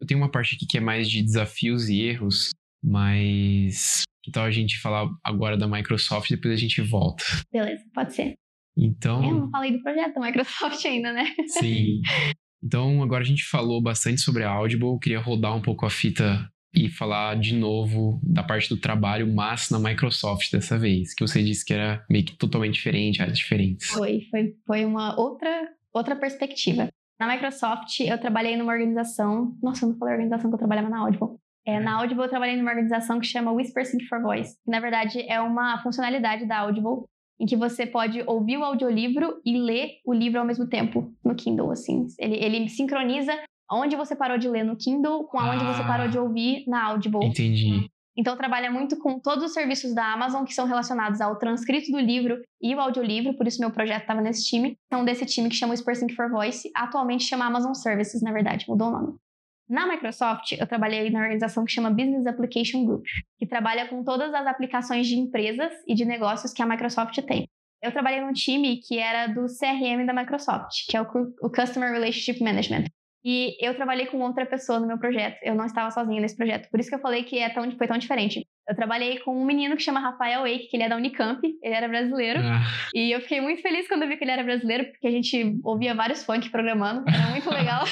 [0.00, 2.50] Eu tenho uma parte aqui que é mais de desafios e erros,
[2.82, 7.24] mas Tal a gente falar agora da Microsoft e depois a gente volta?
[7.52, 8.34] Beleza, pode ser.
[8.76, 9.24] Então.
[9.24, 11.26] Eu não falei do projeto da Microsoft ainda, né?
[11.48, 12.00] Sim.
[12.64, 14.86] Então, agora a gente falou bastante sobre a Audible.
[14.86, 19.26] Eu queria rodar um pouco a fita e falar de novo da parte do trabalho,
[19.26, 23.36] mas na Microsoft dessa vez, que você disse que era meio que totalmente diferente, áreas
[23.36, 23.88] diferentes.
[23.88, 26.88] Foi, foi, foi uma outra, outra perspectiva.
[27.20, 29.56] Na Microsoft, eu trabalhei numa organização.
[29.62, 31.36] Nossa, eu não falei a organização que eu trabalhava na Audible.
[31.66, 34.80] É, na Audible, eu trabalhei numa organização que chama Whisper Sync for Voice, que na
[34.80, 37.06] verdade é uma funcionalidade da Audible
[37.40, 41.34] em que você pode ouvir o audiolivro e ler o livro ao mesmo tempo no
[41.34, 42.06] Kindle, assim.
[42.18, 43.32] Ele, ele sincroniza
[43.70, 46.84] onde você parou de ler no Kindle com aonde ah, você parou de ouvir na
[46.86, 47.24] Audible.
[47.24, 47.88] Entendi.
[48.16, 51.98] Então trabalha muito com todos os serviços da Amazon que são relacionados ao transcrito do
[51.98, 54.76] livro e o audiolivro, por isso meu projeto estava nesse time.
[54.86, 58.66] Então desse time que chama o Sync for Voice, atualmente chama Amazon Services, na verdade,
[58.68, 59.14] mudou o nome.
[59.68, 63.04] Na Microsoft, eu trabalhei na organização que chama Business Application Group,
[63.38, 67.48] que trabalha com todas as aplicações de empresas e de negócios que a Microsoft tem.
[67.82, 72.42] Eu trabalhei num time que era do CRM da Microsoft, que é o Customer Relationship
[72.42, 72.84] Management.
[73.24, 75.38] E eu trabalhei com outra pessoa no meu projeto.
[75.42, 76.68] Eu não estava sozinha nesse projeto.
[76.70, 78.44] Por isso que eu falei que é tão, foi tão diferente.
[78.68, 81.74] Eu trabalhei com um menino que chama Rafael Wake, que ele é da Unicamp, ele
[81.74, 82.40] era brasileiro.
[82.40, 82.62] Ah.
[82.92, 85.56] E eu fiquei muito feliz quando eu vi que ele era brasileiro, porque a gente
[85.62, 87.04] ouvia vários funk programando.
[87.08, 87.84] Era muito legal.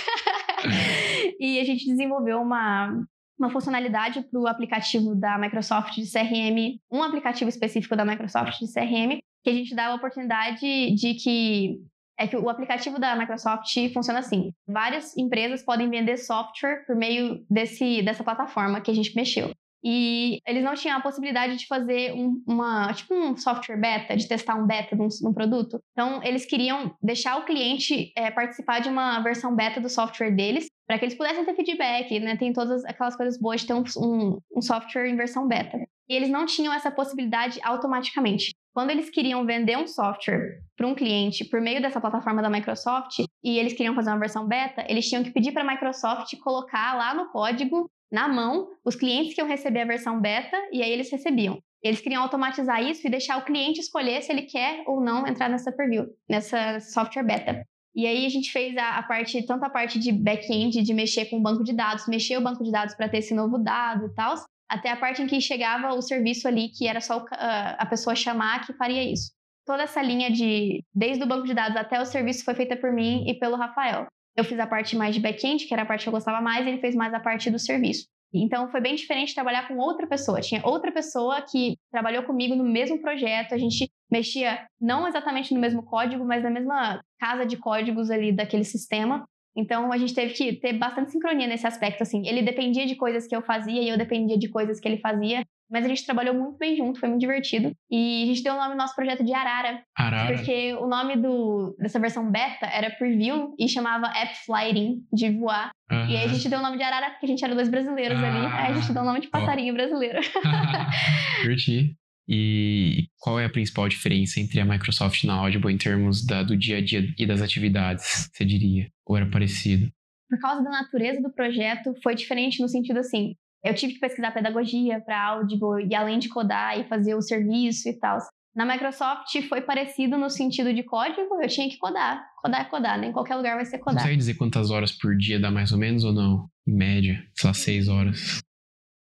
[1.39, 2.93] e a gente desenvolveu uma,
[3.39, 8.73] uma funcionalidade para o aplicativo da Microsoft de CRM, um aplicativo específico da Microsoft de
[8.73, 10.61] CRM, que a gente dá a oportunidade
[10.95, 11.79] de que
[12.21, 14.53] é que o aplicativo da Microsoft funciona assim.
[14.69, 19.51] Várias empresas podem vender software por meio desse, dessa plataforma que a gente mexeu.
[19.83, 24.29] E eles não tinham a possibilidade de fazer um, uma, tipo um software beta, de
[24.29, 25.81] testar um beta de um, de um produto.
[25.93, 30.67] Então, eles queriam deixar o cliente é, participar de uma versão beta do software deles,
[30.87, 32.37] para que eles pudessem ter feedback, né?
[32.37, 35.79] Tem todas aquelas coisas boas de ter um, um, software em versão beta.
[36.07, 38.53] E eles não tinham essa possibilidade automaticamente.
[38.73, 43.19] Quando eles queriam vender um software para um cliente por meio dessa plataforma da Microsoft
[43.43, 46.97] e eles queriam fazer uma versão beta, eles tinham que pedir para a Microsoft colocar
[46.97, 50.91] lá no código, na mão, os clientes que iam receber a versão beta e aí
[50.91, 51.59] eles recebiam.
[51.83, 55.49] Eles queriam automatizar isso e deixar o cliente escolher se ele quer ou não entrar
[55.49, 57.65] nessa preview, nessa software beta.
[57.95, 61.25] E aí a gente fez a, a parte, tanto a parte de back-end, de mexer
[61.27, 64.07] com o banco de dados, mexer o banco de dados para ter esse novo dado
[64.07, 64.35] e tal,
[64.71, 68.65] até a parte em que chegava o serviço ali, que era só a pessoa chamar
[68.65, 69.33] que faria isso.
[69.67, 72.93] Toda essa linha de, desde o banco de dados até o serviço, foi feita por
[72.93, 74.07] mim e pelo Rafael.
[74.37, 76.65] Eu fiz a parte mais de back-end, que era a parte que eu gostava mais,
[76.65, 78.07] e ele fez mais a parte do serviço.
[78.33, 80.41] Então foi bem diferente trabalhar com outra pessoa.
[80.41, 85.61] Tinha outra pessoa que trabalhou comigo no mesmo projeto, a gente mexia não exatamente no
[85.61, 89.25] mesmo código, mas na mesma casa de códigos ali daquele sistema.
[89.57, 92.27] Então a gente teve que ter bastante sincronia nesse aspecto, assim.
[92.27, 95.45] Ele dependia de coisas que eu fazia e eu dependia de coisas que ele fazia.
[95.71, 97.73] Mas a gente trabalhou muito bem junto, foi muito divertido.
[97.89, 99.83] E a gente deu o nome do nosso projeto de Arara.
[99.97, 100.35] Arara.
[100.35, 105.71] Porque o nome do, dessa versão beta era Preview e chamava App Flying, de voar.
[105.91, 106.07] Uhum.
[106.07, 108.19] E aí a gente deu o nome de Arara porque a gente era dois brasileiros
[108.21, 108.27] ah.
[108.27, 108.47] ali.
[108.47, 109.77] Aí a gente deu o nome de passarinho oh.
[109.77, 110.21] brasileiro.
[111.43, 111.95] Curti.
[112.33, 116.45] E qual é a principal diferença entre a Microsoft e a Audible em termos da,
[116.45, 118.89] do dia a dia e das atividades, você diria?
[119.05, 119.91] Ou era parecido?
[120.29, 124.31] Por causa da natureza do projeto, foi diferente no sentido assim, eu tive que pesquisar
[124.31, 128.19] pedagogia para Audible e além de codar e fazer o serviço e tal.
[128.55, 132.25] Na Microsoft foi parecido no sentido de código, eu tinha que codar.
[132.37, 133.13] Codar é codar, nem né?
[133.13, 133.95] qualquer lugar vai ser codar.
[133.95, 136.49] Você consegue dizer quantas horas por dia dá mais ou menos ou não?
[136.67, 138.41] Em média, sei lá, seis horas.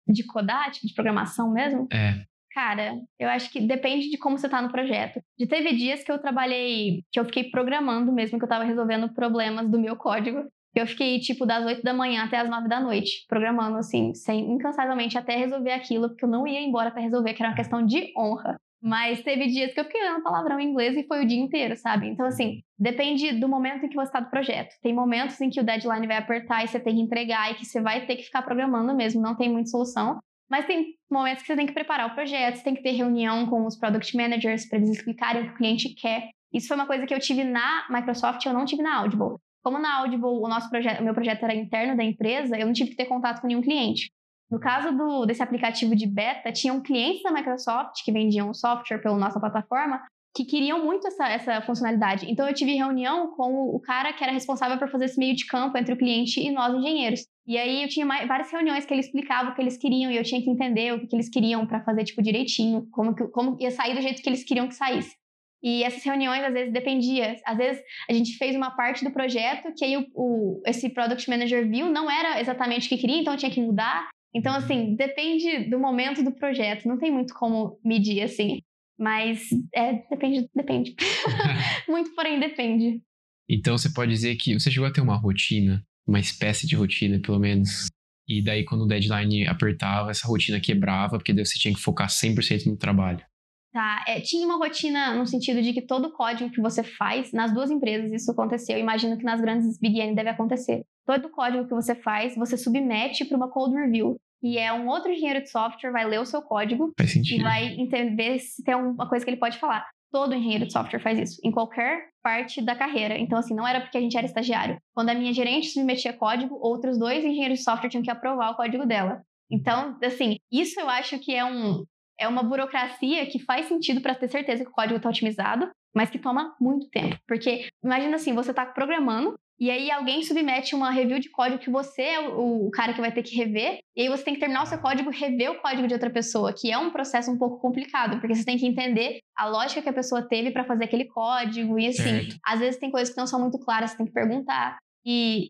[0.07, 1.87] De codar, tipo de programação mesmo?
[1.91, 2.25] É.
[2.51, 5.21] Cara, eu acho que depende de como você tá no projeto.
[5.37, 9.13] De teve dias que eu trabalhei, que eu fiquei programando mesmo, que eu tava resolvendo
[9.13, 10.43] problemas do meu código.
[10.75, 14.51] Eu fiquei, tipo, das 8 da manhã até as 9 da noite, programando, assim, sem,
[14.51, 17.85] incansavelmente até resolver aquilo, porque eu não ia embora para resolver, que era uma questão
[17.85, 18.55] de honra.
[18.81, 21.75] Mas teve dias que eu fiquei lendo palavrão em inglês e foi o dia inteiro,
[21.75, 22.07] sabe?
[22.07, 24.73] Então, assim, depende do momento em que você está do projeto.
[24.81, 27.65] Tem momentos em que o deadline vai apertar e você tem que entregar e que
[27.65, 30.19] você vai ter que ficar programando mesmo, não tem muita solução.
[30.49, 33.45] Mas tem momentos que você tem que preparar o projeto, você tem que ter reunião
[33.47, 36.29] com os product managers para eles explicarem o que o cliente quer.
[36.51, 39.37] Isso foi uma coisa que eu tive na Microsoft, eu não tive na Audible.
[39.63, 42.91] Como na Audible o nosso projeto, meu projeto era interno da empresa, eu não tive
[42.91, 44.11] que ter contato com nenhum cliente.
[44.49, 49.17] No caso do, desse aplicativo de beta, tinham clientes da Microsoft que vendiam software pela
[49.17, 50.01] nossa plataforma
[50.35, 52.29] que queriam muito essa, essa funcionalidade.
[52.29, 55.45] Então eu tive reunião com o cara que era responsável por fazer esse meio de
[55.45, 57.25] campo entre o cliente e nós engenheiros.
[57.49, 60.15] E aí eu tinha mais, várias reuniões que ele explicava o que eles queriam e
[60.15, 63.57] eu tinha que entender o que, eles queriam para fazer tipo direitinho, como que, como
[63.59, 65.15] ia sair do jeito que eles queriam que saísse.
[65.63, 69.73] E essas reuniões às vezes dependia, às vezes a gente fez uma parte do projeto
[69.75, 73.35] que aí o, o esse product manager viu não era exatamente o que queria, então
[73.35, 74.09] tinha que mudar.
[74.31, 78.61] Então, assim, depende do momento do projeto, não tem muito como medir, assim.
[78.95, 80.95] Mas é, depende, depende.
[81.89, 83.01] muito, porém, depende.
[83.49, 87.19] Então, você pode dizer que você chegou a ter uma rotina, uma espécie de rotina,
[87.19, 87.87] pelo menos.
[88.27, 92.07] E daí, quando o deadline apertava, essa rotina quebrava, porque daí você tinha que focar
[92.07, 93.23] 100% no trabalho.
[93.71, 97.53] Tá, é, tinha uma rotina no sentido de que todo código que você faz, nas
[97.53, 100.83] duas empresas isso aconteceu, imagino que nas grandes Big N deve acontecer.
[101.05, 105.11] Todo código que você faz, você submete para uma code review, e é um outro
[105.11, 109.25] engenheiro de software vai ler o seu código e vai entender se tem uma coisa
[109.25, 109.85] que ele pode falar.
[110.11, 113.17] Todo engenheiro de software faz isso, em qualquer parte da carreira.
[113.17, 114.77] Então, assim, não era porque a gente era estagiário.
[114.93, 118.55] Quando a minha gerente submetia código, outros dois engenheiros de software tinham que aprovar o
[118.55, 119.21] código dela.
[119.51, 121.83] Então, assim, isso eu acho que é um,
[122.19, 126.09] é uma burocracia que faz sentido para ter certeza que o código está otimizado, mas
[126.09, 127.17] que toma muito tempo.
[127.27, 131.69] Porque imagina assim, você está programando e aí alguém submete uma review de código que
[131.69, 134.63] você é o, cara que vai ter que rever, e aí você tem que terminar
[134.63, 137.37] o seu código e rever o código de outra pessoa, que é um processo um
[137.37, 140.85] pouco complicado, porque você tem que entender a lógica que a pessoa teve para fazer
[140.85, 142.37] aquele código, e assim, certo.
[142.45, 144.77] às vezes tem coisas que não são muito claras, você tem que perguntar.
[145.05, 145.49] E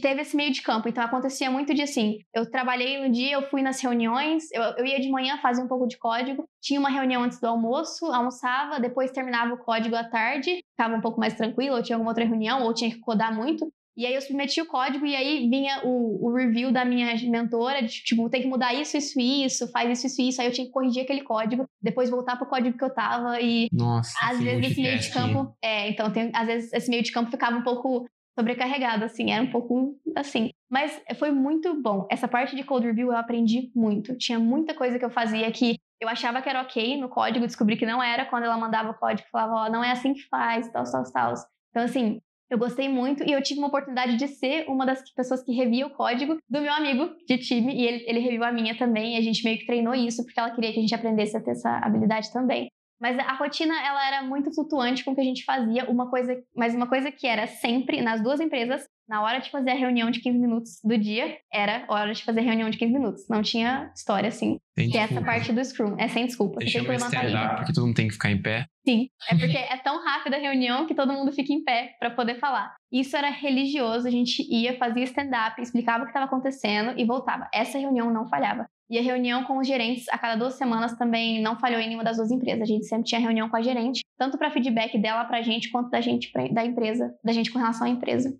[0.00, 0.88] teve esse meio de campo.
[0.88, 4.86] Então acontecia muito de assim: eu trabalhei um dia, eu fui nas reuniões, eu, eu
[4.86, 8.80] ia de manhã fazer um pouco de código, tinha uma reunião antes do almoço, almoçava,
[8.80, 12.24] depois terminava o código à tarde, ficava um pouco mais tranquilo, ou tinha alguma outra
[12.24, 13.70] reunião, ou tinha que codar muito.
[13.96, 17.80] E aí eu submetia o código e aí vinha o, o review da minha mentora,
[17.80, 20.40] de, tipo, tem que mudar isso, isso e isso, faz isso, isso e isso.
[20.40, 23.68] Aí eu tinha que corrigir aquele código, depois voltar pro código que eu tava e...
[23.72, 25.56] Nossa, Às vezes esse meio de campo...
[25.62, 28.04] É, então tem, às vezes esse meio de campo ficava um pouco
[28.38, 30.50] sobrecarregado, assim, era um pouco assim.
[30.70, 32.06] Mas foi muito bom.
[32.10, 34.16] Essa parte de code review eu aprendi muito.
[34.16, 37.76] Tinha muita coisa que eu fazia que eu achava que era ok no código, descobri
[37.76, 40.22] que não era quando ela mandava o código, falava, ó, oh, não é assim que
[40.28, 41.34] faz, tal, tal, tal.
[41.70, 42.20] Então, assim,
[42.50, 45.86] eu gostei muito e eu tive uma oportunidade de ser uma das pessoas que revia
[45.86, 49.14] o código do meu amigo de time e ele, ele reviu a minha também.
[49.14, 51.40] E a gente meio que treinou isso porque ela queria que a gente aprendesse a
[51.40, 52.70] ter essa habilidade também.
[53.00, 55.88] Mas a rotina ela era muito flutuante com o que a gente fazia.
[55.90, 59.70] Uma coisa, mas uma coisa que era sempre nas duas empresas, na hora de fazer
[59.70, 62.92] a reunião de 15 minutos do dia, era hora de fazer a reunião de 15
[62.92, 63.28] minutos.
[63.28, 64.58] Não tinha história assim.
[64.78, 65.96] Sem que é essa parte do Scrum.
[65.98, 66.60] É sem desculpa.
[66.60, 68.66] Você tem que levantar porque todo mundo tem que ficar em pé.
[68.86, 72.10] Sim, é porque é tão rápida a reunião que todo mundo fica em pé para
[72.10, 72.74] poder falar.
[72.92, 77.48] Isso era religioso, a gente ia, fazia stand-up, explicava o que estava acontecendo e voltava.
[77.52, 78.68] Essa reunião não falhava.
[78.90, 82.04] E a reunião com os gerentes a cada duas semanas também não falhou em nenhuma
[82.04, 82.62] das duas empresas.
[82.62, 85.70] A gente sempre tinha reunião com a gerente, tanto para feedback dela para a gente,
[85.70, 88.38] quanto da gente pra, da empresa, da gente com relação à empresa.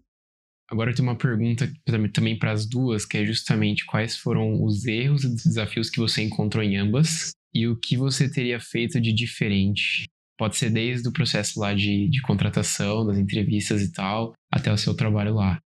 [0.71, 1.71] Agora tenho uma pergunta
[2.13, 6.23] também para as duas, que é justamente quais foram os erros e desafios que você
[6.23, 10.07] encontrou em ambas e o que você teria feito de diferente.
[10.39, 14.79] Pode ser desde o processo lá de, de contratação, das entrevistas e tal, até o
[14.79, 15.61] seu trabalho lá.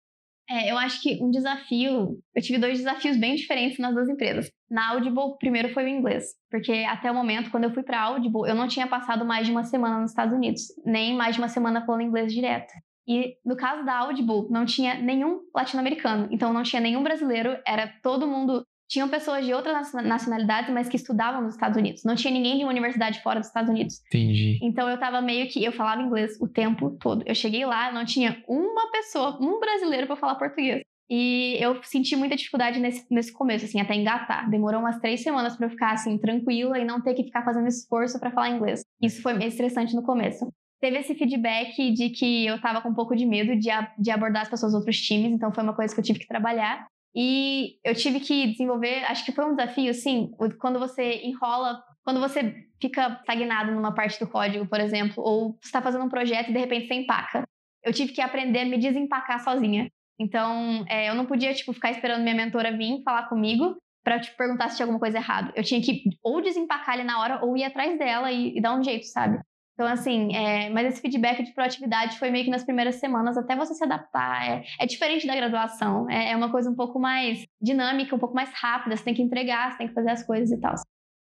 [0.49, 2.18] É, eu acho que um desafio.
[2.34, 4.51] Eu tive dois desafios bem diferentes nas duas empresas.
[4.70, 8.49] Na Audible, primeiro foi o inglês, porque até o momento, quando eu fui para Audible,
[8.49, 11.49] eu não tinha passado mais de uma semana nos Estados Unidos, nem mais de uma
[11.49, 12.72] semana falando inglês direto.
[13.07, 17.86] E no caso da Audible, não tinha nenhum latino-americano, então não tinha nenhum brasileiro, era
[18.03, 22.05] todo mundo tinham pessoas de outras nacionalidades, mas que estudavam nos Estados Unidos.
[22.05, 24.01] Não tinha ninguém de uma universidade fora dos Estados Unidos.
[24.07, 24.59] Entendi.
[24.62, 25.64] Então eu tava meio que.
[25.64, 27.22] Eu falava inglês o tempo todo.
[27.26, 30.82] Eu cheguei lá, não tinha uma pessoa, um brasileiro para falar português.
[31.09, 34.49] E eu senti muita dificuldade nesse, nesse começo, assim, até engatar.
[34.49, 37.68] Demorou umas três semanas para eu ficar, assim, tranquila e não ter que ficar fazendo
[37.68, 38.82] esforço para falar inglês.
[39.03, 40.49] Isso foi meio estressante no começo.
[40.80, 43.68] Teve esse feedback de que eu tava com um pouco de medo de,
[43.99, 46.26] de abordar as pessoas dos outros times, então foi uma coisa que eu tive que
[46.26, 46.87] trabalhar.
[47.14, 52.20] E eu tive que desenvolver, acho que foi um desafio, assim, quando você enrola, quando
[52.20, 56.52] você fica estagnado numa parte do código, por exemplo, ou está fazendo um projeto e
[56.52, 57.44] de repente você empaca.
[57.82, 59.88] Eu tive que aprender a me desempacar sozinha.
[60.18, 64.26] Então, é, eu não podia, tipo, ficar esperando minha mentora vir falar comigo para te
[64.26, 65.52] tipo, perguntar se tinha alguma coisa errada.
[65.56, 68.78] Eu tinha que ou desempacar ali na hora ou ir atrás dela e, e dar
[68.78, 69.40] um jeito, sabe?
[69.75, 73.57] Então, assim, é, mas esse feedback de proatividade foi meio que nas primeiras semanas, até
[73.57, 74.49] você se adaptar.
[74.49, 78.35] É, é diferente da graduação, é, é, uma coisa um pouco mais dinâmica, um pouco
[78.35, 80.75] mais rápida, você tem que entregar, você tem que fazer as coisas e tal.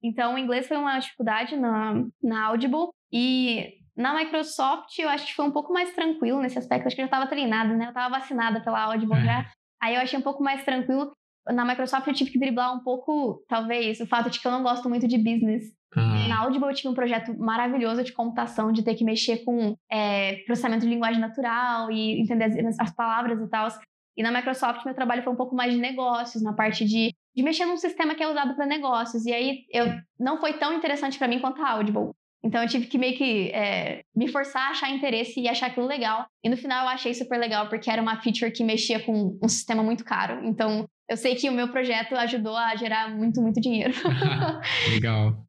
[0.04, 5.36] Então, o inglês foi uma dificuldade na, na Audible e na Microsoft eu acho que
[5.36, 7.86] foi um pouco mais tranquilo nesse aspecto, acho que eu já estava treinada, né?
[7.86, 9.42] Eu estava vacinada pela Audible já.
[9.42, 9.46] É.
[9.82, 11.12] Aí eu achei um pouco mais tranquilo.
[11.50, 14.64] Na Microsoft eu tive que driblar um pouco, talvez, o fato de que eu não
[14.64, 15.66] gosto muito de business.
[15.96, 16.28] Uhum.
[16.28, 20.38] Na Audible eu tive um projeto maravilhoso de computação, de ter que mexer com é,
[20.46, 23.68] processamento de linguagem natural e entender as, as palavras e tal.
[24.16, 27.44] E na Microsoft meu trabalho foi um pouco mais de negócios, na parte de, de
[27.44, 29.26] mexer num sistema que é usado para negócios.
[29.26, 29.86] E aí eu
[30.20, 32.12] não foi tão interessante para mim quanto a Audible.
[32.44, 35.88] Então eu tive que meio que é, me forçar a achar interesse e achar aquilo
[35.88, 36.26] legal.
[36.44, 39.48] E no final eu achei super legal porque era uma feature que mexia com um
[39.48, 40.46] sistema muito caro.
[40.46, 43.94] Então eu sei que o meu projeto ajudou a gerar muito, muito dinheiro.
[44.92, 45.46] Legal.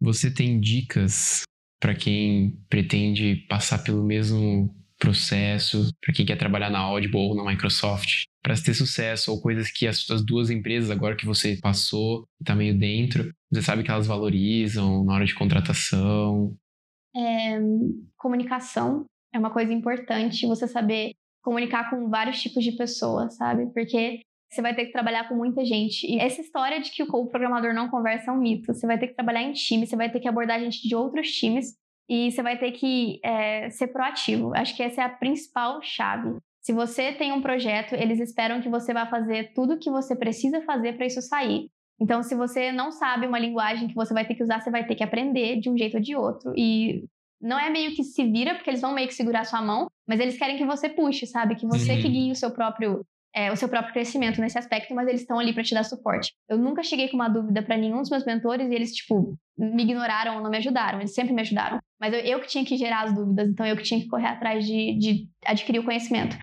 [0.00, 1.42] Você tem dicas
[1.80, 7.44] para quem pretende passar pelo mesmo processo, para quem quer trabalhar na Audible ou na
[7.44, 12.26] Microsoft, para ter sucesso, ou coisas que as, as, duas empresas, agora que você passou,
[12.40, 16.56] está meio dentro, você sabe que elas valorizam na hora de contratação?
[17.14, 17.58] É,
[18.16, 19.04] comunicação
[19.34, 23.66] é uma coisa importante, você saber comunicar com vários tipos de pessoas, sabe?
[23.72, 24.20] Porque
[24.56, 26.06] você vai ter que trabalhar com muita gente.
[26.06, 28.72] E essa história de que o programador não conversa é um mito.
[28.72, 31.30] Você vai ter que trabalhar em time, você vai ter que abordar gente de outros
[31.30, 31.74] times
[32.08, 34.54] e você vai ter que é, ser proativo.
[34.54, 36.36] Acho que essa é a principal chave.
[36.62, 40.16] Se você tem um projeto, eles esperam que você vá fazer tudo o que você
[40.16, 41.68] precisa fazer para isso sair.
[42.00, 44.86] Então, se você não sabe uma linguagem que você vai ter que usar, você vai
[44.86, 46.52] ter que aprender de um jeito ou de outro.
[46.56, 47.04] E
[47.40, 50.20] não é meio que se vira, porque eles vão meio que segurar sua mão, mas
[50.20, 51.56] eles querem que você puxe, sabe?
[51.56, 52.02] Que você uhum.
[52.02, 53.04] que guie o seu próprio
[53.36, 56.32] é, o seu próprio crescimento nesse aspecto, mas eles estão ali para te dar suporte.
[56.48, 59.82] Eu nunca cheguei com uma dúvida para nenhum dos meus mentores e eles, tipo, me
[59.82, 61.00] ignoraram ou não me ajudaram.
[61.00, 61.78] Eles sempre me ajudaram.
[62.00, 64.28] Mas eu, eu que tinha que gerar as dúvidas, então eu que tinha que correr
[64.28, 66.38] atrás de, de adquirir o conhecimento.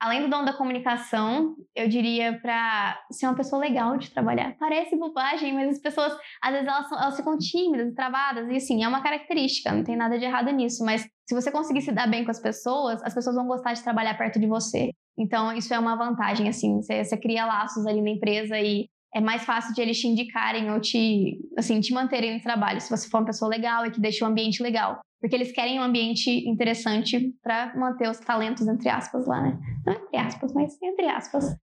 [0.00, 4.56] Além do dom da comunicação, eu diria para ser uma pessoa legal de trabalhar.
[4.58, 8.48] Parece bobagem, mas as pessoas, às vezes, elas, elas ficam tímidas travadas.
[8.48, 10.84] E assim, é uma característica, não tem nada de errado nisso.
[10.84, 13.82] Mas se você conseguir se dar bem com as pessoas, as pessoas vão gostar de
[13.82, 14.92] trabalhar perto de você.
[15.18, 19.20] Então, isso é uma vantagem, assim, você, você cria laços ali na empresa e é
[19.20, 23.08] mais fácil de eles te indicarem ou te, assim, te manterem no trabalho, se você
[23.08, 25.00] for uma pessoa legal e que deixa o ambiente legal.
[25.20, 29.58] Porque eles querem um ambiente interessante para manter os talentos, entre aspas, lá, né?
[29.86, 31.56] Não entre aspas, mas entre aspas.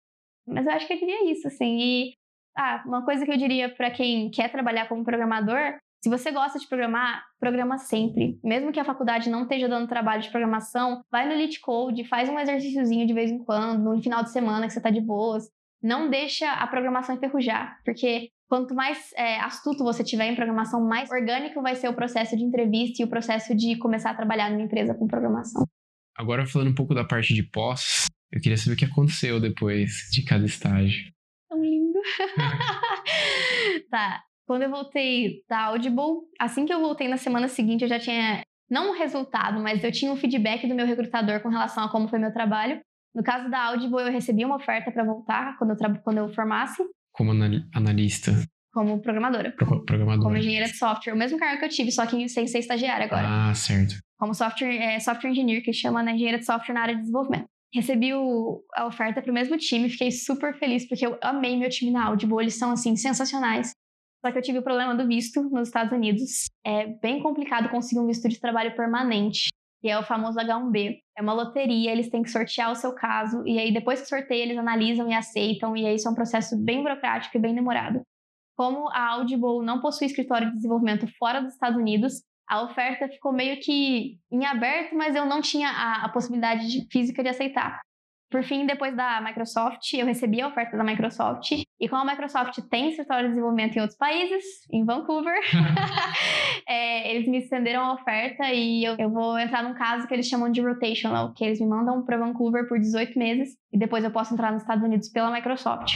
[0.47, 1.77] Mas eu acho que eu diria isso, assim.
[1.79, 2.13] E,
[2.57, 6.57] ah, uma coisa que eu diria para quem quer trabalhar como programador se você gosta
[6.57, 8.39] de programar, programa sempre.
[8.43, 12.29] Mesmo que a faculdade não esteja dando trabalho de programação, vai no Elite Code, faz
[12.29, 15.49] um exercíciozinho de vez em quando, no final de semana que você está de boas.
[15.83, 21.09] Não deixa a programação enferrujar, porque quanto mais é, astuto você tiver em programação, mais
[21.11, 24.61] orgânico vai ser o processo de entrevista e o processo de começar a trabalhar numa
[24.61, 25.63] empresa com programação.
[26.17, 30.09] Agora, falando um pouco da parte de pós, eu queria saber o que aconteceu depois
[30.11, 31.11] de cada estágio.
[31.49, 31.99] Tão lindo.
[33.89, 34.21] tá.
[34.49, 38.41] Quando eu voltei da Audible, assim que eu voltei na semana seguinte, eu já tinha,
[38.67, 42.07] não um resultado, mas eu tinha um feedback do meu recrutador com relação a como
[42.07, 42.81] foi meu trabalho.
[43.13, 46.81] No caso da Audible, eu recebi uma oferta para voltar quando eu, quando eu formasse.
[47.11, 47.31] Como
[47.75, 48.31] analista?
[48.73, 49.51] Como programadora.
[49.51, 50.23] Pro programadora.
[50.23, 51.13] Como engenheira de software.
[51.13, 53.27] O mesmo cargo que eu tive, só que sem ser estagiária agora.
[53.27, 53.99] Ah, certo.
[54.17, 57.45] Como software, é, software engineer, que chama né, engenheira de software na área de desenvolvimento.
[57.71, 61.69] Recebi o, a oferta para o mesmo time, fiquei super feliz, porque eu amei meu
[61.69, 63.75] time na Audible, eles são, assim, sensacionais.
[64.23, 66.45] Só que eu tive o problema do visto nos Estados Unidos.
[66.65, 69.49] É bem complicado conseguir um visto de trabalho permanente,
[69.81, 70.97] que é o famoso H1B.
[71.17, 74.43] É uma loteria, eles têm que sortear o seu caso, e aí depois que sorteia,
[74.43, 78.01] eles analisam e aceitam, e aí isso é um processo bem burocrático e bem demorado.
[78.57, 83.31] Como a Audible não possui escritório de desenvolvimento fora dos Estados Unidos, a oferta ficou
[83.31, 87.79] meio que em aberto, mas eu não tinha a, a possibilidade de, física de aceitar.
[88.29, 91.51] Por fim, depois da Microsoft, eu recebi a oferta da Microsoft.
[91.79, 95.39] E como a Microsoft tem escritório de desenvolvimento em outros países, em Vancouver,
[96.67, 100.27] é, eles me estenderam a oferta e eu, eu, vou entrar num caso que eles
[100.27, 104.11] chamam de rotational, que eles me mandam para Vancouver por 18 meses e depois eu
[104.11, 105.93] posso entrar nos Estados Unidos pela Microsoft.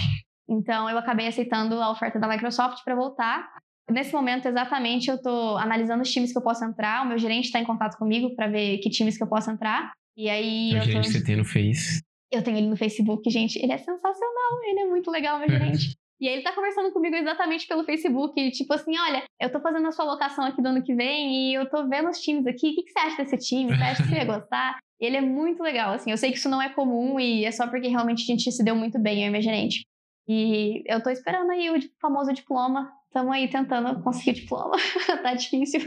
[0.49, 3.47] Então, eu acabei aceitando a oferta da Microsoft para voltar.
[3.89, 7.05] Nesse momento, exatamente, eu estou analisando os times que eu posso entrar.
[7.05, 9.91] O meu gerente está em contato comigo para ver que times que eu posso entrar.
[10.17, 10.69] E aí.
[10.75, 11.11] O gerente tô...
[11.11, 12.01] você tem no Face.
[12.33, 13.57] Eu tenho ele no Facebook, gente.
[13.59, 15.95] Ele é sensacional, ele é muito legal, meu gerente.
[16.19, 19.85] E aí ele tá conversando comigo exatamente pelo Facebook, tipo assim, olha, eu tô fazendo
[19.87, 22.69] a sua locação aqui do ano que vem e eu tô vendo os times aqui,
[22.69, 23.75] o que, que você acha desse time?
[23.75, 24.77] Você acha que você ia gostar?
[25.01, 27.67] Ele é muito legal, assim, eu sei que isso não é comum e é só
[27.67, 29.85] porque realmente a gente se deu muito bem, eu e minha gerente.
[30.25, 34.75] E eu tô esperando aí o famoso diploma, estamos aí tentando conseguir o diploma,
[35.21, 35.81] tá difícil.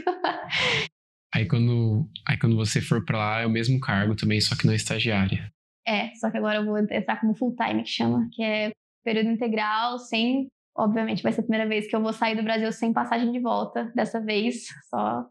[1.33, 4.67] aí quando, aí quando você for pra lá, é o mesmo cargo também, só que
[4.67, 5.51] não é estagiária.
[5.87, 8.71] É, só que agora eu vou entrar como full time, que chama, que é
[9.03, 10.47] período integral, sem.
[10.75, 13.39] Obviamente, vai ser a primeira vez que eu vou sair do Brasil sem passagem de
[13.39, 13.91] volta.
[13.95, 15.25] Dessa vez, só.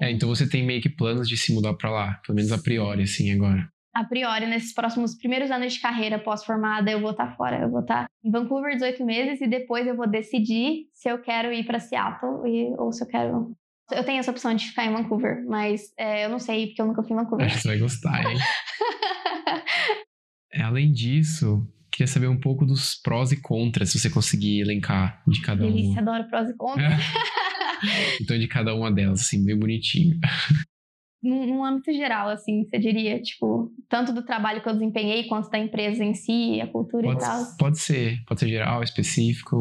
[0.00, 2.58] É, então você tem meio que planos de se mudar para lá, pelo menos a
[2.58, 3.68] priori, assim, agora.
[3.92, 7.60] A priori, nesses próximos primeiros anos de carreira pós-formada, eu vou estar tá fora.
[7.60, 11.20] Eu vou estar tá em Vancouver 18 meses e depois eu vou decidir se eu
[11.20, 13.54] quero ir para Seattle e, ou se eu quero
[13.92, 16.86] eu tenho essa opção de ficar em Vancouver, mas é, eu não sei, porque eu
[16.86, 17.46] nunca fui em Vancouver.
[17.46, 18.38] Acho que você vai gostar, hein?
[20.52, 25.22] é, além disso, queria saber um pouco dos prós e contras, se você conseguir elencar
[25.26, 25.72] de cada um.
[25.72, 27.02] Delícia, adoro prós e contras.
[28.20, 30.18] então, de cada uma delas, assim, bem bonitinho.
[31.22, 35.50] num, num âmbito geral, assim, você diria, tipo, tanto do trabalho que eu desempenhei quanto
[35.50, 37.44] da empresa em si, a cultura pode, e tal.
[37.58, 39.58] Pode ser, pode ser geral, específico.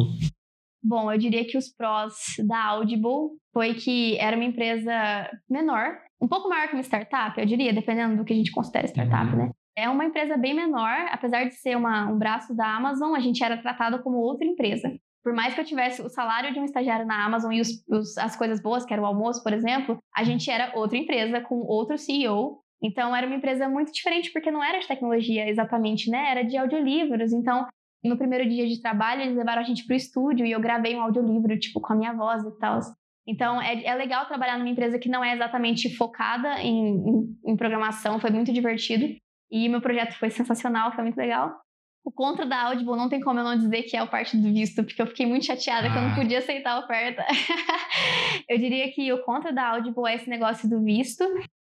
[0.82, 2.14] Bom, eu diria que os prós
[2.48, 7.46] da Audible foi que era uma empresa menor, um pouco maior que uma startup, eu
[7.46, 9.48] diria, dependendo do que a gente considera startup, uhum.
[9.48, 9.52] né?
[9.80, 13.42] É uma empresa bem menor, apesar de ser uma, um braço da Amazon, a gente
[13.42, 14.92] era tratado como outra empresa.
[15.24, 18.18] Por mais que eu tivesse o salário de um estagiário na Amazon e os, os,
[18.18, 21.56] as coisas boas, que era o almoço, por exemplo, a gente era outra empresa com
[21.60, 22.60] outro CEO.
[22.84, 26.32] Então era uma empresa muito diferente, porque não era de tecnologia exatamente, né?
[26.32, 27.32] Era de audiolivros.
[27.32, 27.66] Então,
[28.04, 30.96] no primeiro dia de trabalho, eles levaram a gente para o estúdio e eu gravei
[30.96, 32.80] um audiolivro, tipo, com a minha voz e tal.
[33.28, 37.56] Então, é, é legal trabalhar numa empresa que não é exatamente focada em, em, em
[37.56, 39.06] programação, foi muito divertido.
[39.52, 41.56] E meu projeto foi sensacional, foi muito legal.
[42.04, 44.52] O contra da Audible não tem como eu não dizer que é o parte do
[44.54, 45.92] visto, porque eu fiquei muito chateada ah.
[45.92, 46.16] que eu não ah.
[46.16, 47.26] podia aceitar a oferta.
[48.48, 51.24] eu diria que o contra da Audible é esse negócio do visto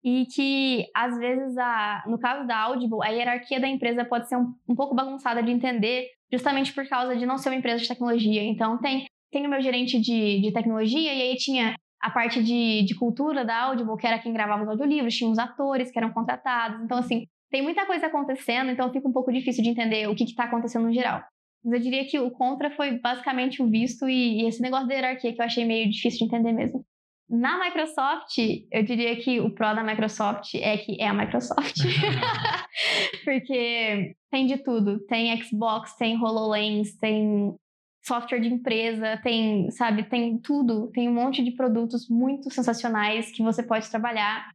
[0.03, 4.37] e que às vezes a, no caso da Audible, a hierarquia da empresa pode ser
[4.37, 7.87] um, um pouco bagunçada de entender, justamente por causa de não ser uma empresa de
[7.87, 8.43] tecnologia.
[8.43, 12.83] Então tem tem o meu gerente de, de tecnologia e aí tinha a parte de,
[12.83, 16.11] de cultura da Audible, que era quem gravava os audiolivros, tinha os atores que eram
[16.13, 16.81] contratados.
[16.81, 20.23] Então, assim, tem muita coisa acontecendo, então fica um pouco difícil de entender o que
[20.23, 21.23] está acontecendo no geral.
[21.63, 24.93] Mas eu diria que o contra foi basicamente o visto e, e, esse negócio da
[24.93, 26.85] hierarquia que eu achei meio difícil de entender mesmo.
[27.29, 28.37] Na Microsoft,
[28.71, 31.75] eu diria que o pró da Microsoft é que é a Microsoft.
[33.25, 34.99] Porque tem de tudo.
[35.07, 37.55] Tem Xbox, tem HoloLens, tem
[38.03, 40.89] software de empresa, tem, sabe, tem tudo.
[40.91, 44.49] Tem um monte de produtos muito sensacionais que você pode trabalhar.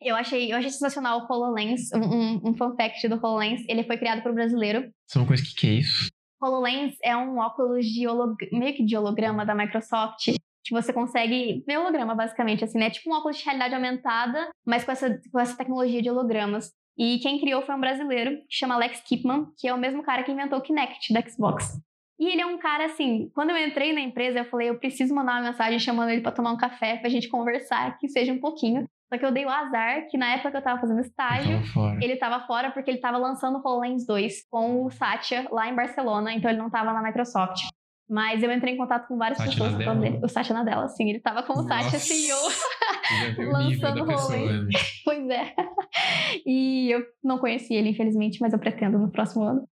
[0.00, 3.96] Eu achei, eu achei sensacional o HoloLens, um, um, fun fact do HoloLens, ele foi
[3.96, 4.80] criado por um brasileiro.
[5.08, 6.08] Isso é uma coisa que, que é isso?
[6.42, 8.36] HoloLens é um óculos de holog...
[8.52, 10.26] meio que de holograma da Microsoft,
[10.64, 12.90] que você consegue ver holograma, basicamente, assim, né?
[12.90, 16.72] Tipo um óculos de realidade aumentada, mas com essa, com essa tecnologia de hologramas.
[16.98, 20.24] E quem criou foi um brasileiro, que chama Alex Kipman, que é o mesmo cara
[20.24, 21.78] que inventou o Kinect da Xbox.
[22.18, 25.14] E ele é um cara assim, quando eu entrei na empresa, eu falei, eu preciso
[25.14, 28.40] mandar uma mensagem chamando ele para tomar um café, pra gente conversar, que seja um
[28.40, 28.88] pouquinho.
[29.08, 31.98] Só que eu dei o azar que na época que eu tava fazendo estágio, tava
[32.00, 35.74] ele tava fora porque ele tava lançando o HoloLens 2 com o Satya lá em
[35.74, 37.62] Barcelona, então ele não tava na Microsoft.
[38.08, 40.20] Mas eu entrei em contato com várias Satya pessoas falando dele.
[40.22, 42.38] O Satya Nadella, sim, ele tava com o Satya CEO
[43.50, 44.66] lançando o HoloLens.
[44.66, 44.68] Né?
[45.04, 45.54] pois é.
[46.44, 49.68] E eu não conheci ele, infelizmente, mas eu pretendo no próximo ano.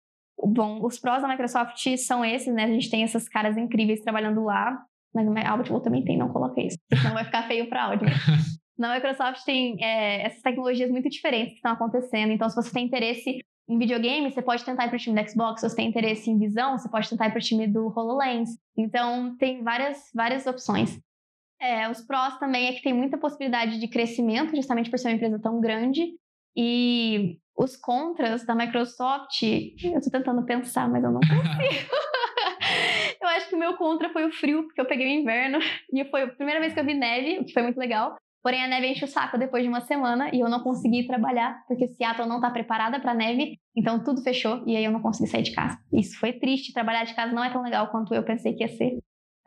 [0.46, 2.66] Bom, os prós da Microsoft são esses, né?
[2.66, 4.78] A gente tem essas caras incríveis trabalhando lá,
[5.14, 8.08] mas a Audible também tem, não coloquei isso, senão vai ficar feio para áudio.
[8.78, 12.86] Na Microsoft tem é, essas tecnologias muito diferentes que estão acontecendo, então se você tem
[12.86, 15.88] interesse em videogame, você pode tentar ir para o time do Xbox, se você tem
[15.88, 18.50] interesse em visão, você pode tentar ir para o time do HoloLens.
[18.78, 21.00] Então, tem várias, várias opções.
[21.62, 25.16] É, os prós também é que tem muita possibilidade de crescimento, justamente por ser uma
[25.16, 26.08] empresa tão grande.
[26.58, 31.96] E os contras da Microsoft, eu tô tentando pensar, mas eu não consigo.
[33.22, 35.60] eu acho que o meu contra foi o frio, porque eu peguei o inverno
[35.94, 38.16] e foi a primeira vez que eu vi neve, o que foi muito legal.
[38.44, 41.64] Porém, a neve enche o saco depois de uma semana e eu não consegui trabalhar,
[41.66, 45.30] porque Seattle não tá preparada para neve, então tudo fechou e aí eu não consegui
[45.30, 45.80] sair de casa.
[45.94, 48.68] Isso foi triste, trabalhar de casa não é tão legal quanto eu pensei que ia
[48.68, 48.98] ser.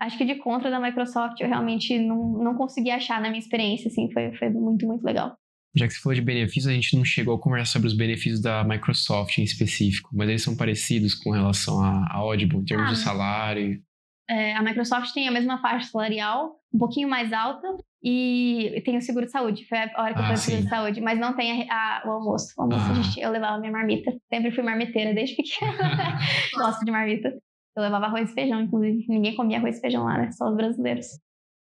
[0.01, 3.89] Acho que de contra da Microsoft eu realmente não, não consegui achar na minha experiência,
[3.89, 5.37] assim, foi, foi muito, muito legal
[5.77, 8.41] já que você falou de benefícios, a gente não chegou a conversar sobre os benefícios
[8.41, 12.93] da Microsoft em específico, mas eles são parecidos com relação à Audible, em termos ah,
[12.93, 13.83] de salário.
[14.29, 17.69] É, a Microsoft tem a mesma faixa salarial, um pouquinho mais alta,
[18.09, 19.67] e tem o seguro de saúde.
[19.67, 21.75] Foi a hora que ah, eu fiz o seguro de saúde, mas não tem a,
[21.75, 22.55] a, o almoço.
[22.57, 22.95] O almoço ah.
[22.95, 24.13] gente, eu levava minha marmita.
[24.33, 25.77] Sempre fui marmiteira desde pequena.
[26.55, 27.31] Gosto de marmita.
[27.77, 29.05] Eu levava arroz e feijão, inclusive.
[29.09, 30.31] Ninguém comia arroz e feijão lá, né?
[30.31, 31.07] Só os brasileiros.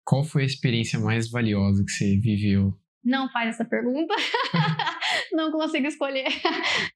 [0.03, 2.73] Qual foi a experiência mais valiosa que você viveu
[3.03, 4.13] não faz essa pergunta.
[5.33, 6.27] não consigo escolher.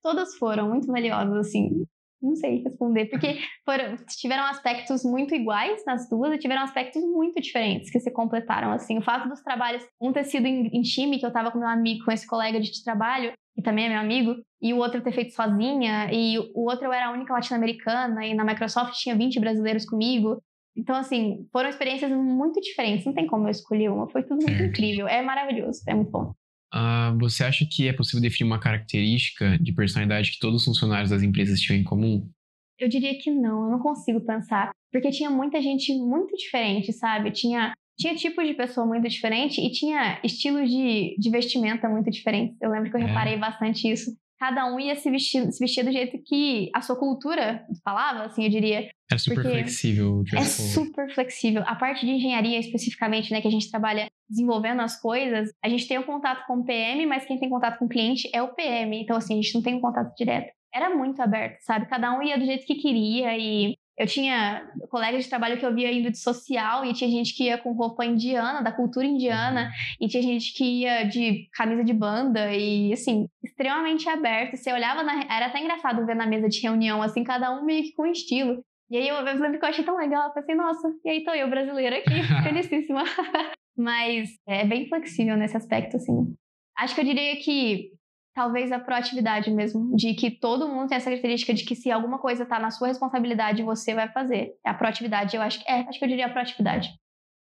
[0.02, 1.86] Todas foram muito valiosas, assim.
[2.22, 7.42] Não sei responder, porque foram, tiveram aspectos muito iguais nas duas e tiveram aspectos muito
[7.42, 8.98] diferentes que se completaram, assim.
[8.98, 11.68] O fato dos trabalhos, um ter sido em, em time, que eu tava com meu
[11.68, 15.14] amigo, com esse colega de trabalho, que também é meu amigo, e o outro ter
[15.14, 19.40] feito sozinha, e o outro eu era a única latino-americana, e na Microsoft tinha 20
[19.40, 20.42] brasileiros comigo.
[20.76, 23.06] Então, assim, foram experiências muito diferentes.
[23.06, 24.10] Não tem como eu escolher uma.
[24.10, 25.08] Foi tudo muito incrível.
[25.08, 25.82] É maravilhoso.
[25.88, 26.34] É muito bom.
[26.76, 31.10] Uh, você acha que é possível definir uma característica de personalidade que todos os funcionários
[31.10, 32.30] das empresas tinham em comum?
[32.78, 33.66] Eu diria que não.
[33.66, 34.72] Eu não consigo pensar.
[34.92, 37.32] Porque tinha muita gente muito diferente, sabe?
[37.32, 42.58] Tinha tinha tipos de pessoa muito diferente e tinha estilos de, de vestimenta muito diferentes.
[42.62, 43.06] Eu lembro que eu é.
[43.06, 46.96] reparei bastante isso cada um ia se vestir, se vestir do jeito que a sua
[46.96, 48.90] cultura falava, assim, eu diria.
[49.12, 50.24] É super flexível.
[50.34, 51.64] É super flexível.
[51.66, 55.88] A parte de engenharia, especificamente, né, que a gente trabalha desenvolvendo as coisas, a gente
[55.88, 58.42] tem o um contato com o PM, mas quem tem contato com o cliente é
[58.42, 59.02] o PM.
[59.02, 60.52] Então, assim, a gente não tem um contato direto.
[60.74, 61.88] Era muito aberto, sabe?
[61.88, 65.74] Cada um ia do jeito que queria e eu tinha colegas de trabalho que eu
[65.74, 69.64] via indo de social e tinha gente que ia com roupa indiana, da cultura indiana,
[69.64, 70.06] uhum.
[70.06, 74.58] e tinha gente que ia de camisa de banda e, assim, extremamente aberto.
[74.58, 75.24] Você olhava, na...
[75.34, 78.62] era até engraçado ver na mesa de reunião, assim, cada um meio que com estilo.
[78.90, 81.10] E aí eu, eu lembro que eu achei tão legal, eu falei assim, nossa, e
[81.10, 83.04] aí tô eu, brasileira aqui, felicíssima.
[83.78, 86.34] Mas é bem flexível nesse aspecto, assim.
[86.78, 87.92] Acho que eu diria que
[88.34, 92.20] talvez a proatividade mesmo, de que todo mundo tem essa característica de que se alguma
[92.20, 94.52] coisa está na sua responsabilidade, você vai fazer.
[94.64, 96.90] A proatividade, eu acho que é, acho que eu diria a proatividade.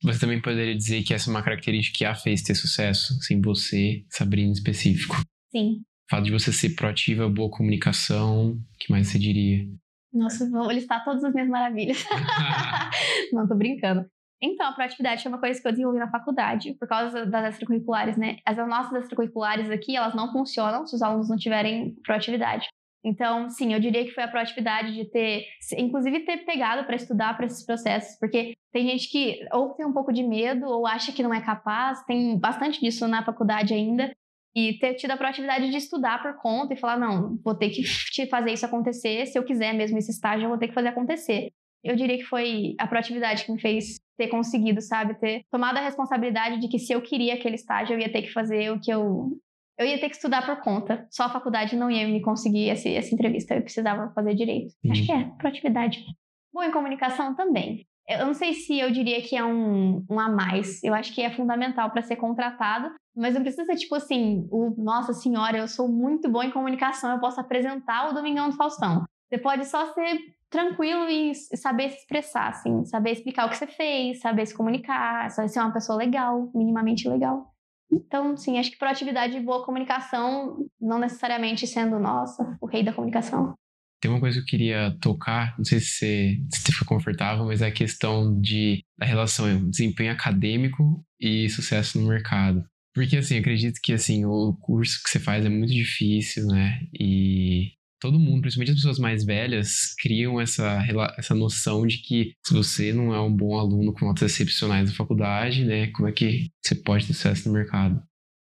[0.02, 3.40] Você também poderia dizer que essa é uma característica que a fez ter sucesso, sem
[3.40, 5.16] você, Sabrina, em específico.
[5.50, 5.80] Sim.
[6.06, 9.66] O fato de você ser proativa, boa comunicação, o que mais você diria?
[10.12, 12.04] Nossa, vou listar todas as minhas maravilhas.
[13.32, 14.04] Não, tô brincando.
[14.44, 18.18] Então, a proatividade é uma coisa que eu desenvolvi na faculdade, por causa das extracurriculares,
[18.18, 18.36] né?
[18.44, 22.68] As nossas extracurriculares aqui, elas não funcionam se os alunos não tiverem proatividade.
[23.02, 25.46] Então, sim, eu diria que foi a proatividade de ter,
[25.78, 29.92] inclusive ter pegado para estudar para esses processos, porque tem gente que ou tem um
[29.92, 34.14] pouco de medo ou acha que não é capaz, tem bastante disso na faculdade ainda,
[34.54, 37.82] e ter tido a proatividade de estudar por conta e falar, não, vou ter que
[38.26, 41.50] fazer isso acontecer, se eu quiser mesmo esse estágio, eu vou ter que fazer acontecer
[41.84, 45.14] eu diria que foi a proatividade que me fez ter conseguido, sabe?
[45.14, 48.32] Ter tomado a responsabilidade de que se eu queria aquele estágio, eu ia ter que
[48.32, 49.30] fazer o que eu.
[49.76, 51.06] Eu ia ter que estudar por conta.
[51.10, 53.54] Só a faculdade não ia me conseguir esse, essa entrevista.
[53.54, 54.72] Eu precisava fazer direito.
[54.84, 54.92] Uhum.
[54.92, 56.04] Acho que é, proatividade.
[56.52, 57.84] Bom, em comunicação também.
[58.08, 60.82] Eu não sei se eu diria que é um, um a mais.
[60.84, 64.74] Eu acho que é fundamental para ser contratado, mas não precisa ser tipo assim, o,
[64.76, 69.04] nossa senhora, eu sou muito bom em comunicação, eu posso apresentar o Domingão do Faustão.
[69.28, 70.18] Você pode só ser
[70.54, 75.28] tranquilo e saber se expressar, assim, saber explicar o que você fez, saber se comunicar,
[75.30, 77.52] saber ser uma pessoa legal, minimamente legal.
[77.92, 82.92] Então, sim, acho que proatividade e boa comunicação, não necessariamente sendo, nossa, o rei da
[82.92, 83.54] comunicação.
[84.00, 87.60] Tem uma coisa que eu queria tocar, não sei se você, se foi confortável, mas
[87.60, 92.62] é a questão de, da relação entre desempenho acadêmico e sucesso no mercado.
[92.94, 96.78] Porque, assim, acredito que, assim, o curso que você faz é muito difícil, né?
[96.98, 97.72] E
[98.04, 100.78] todo mundo, principalmente as pessoas mais velhas, criam essa,
[101.16, 104.94] essa noção de que se você não é um bom aluno com notas excepcionais na
[104.94, 108.02] faculdade, né, como é que você pode ter sucesso no mercado?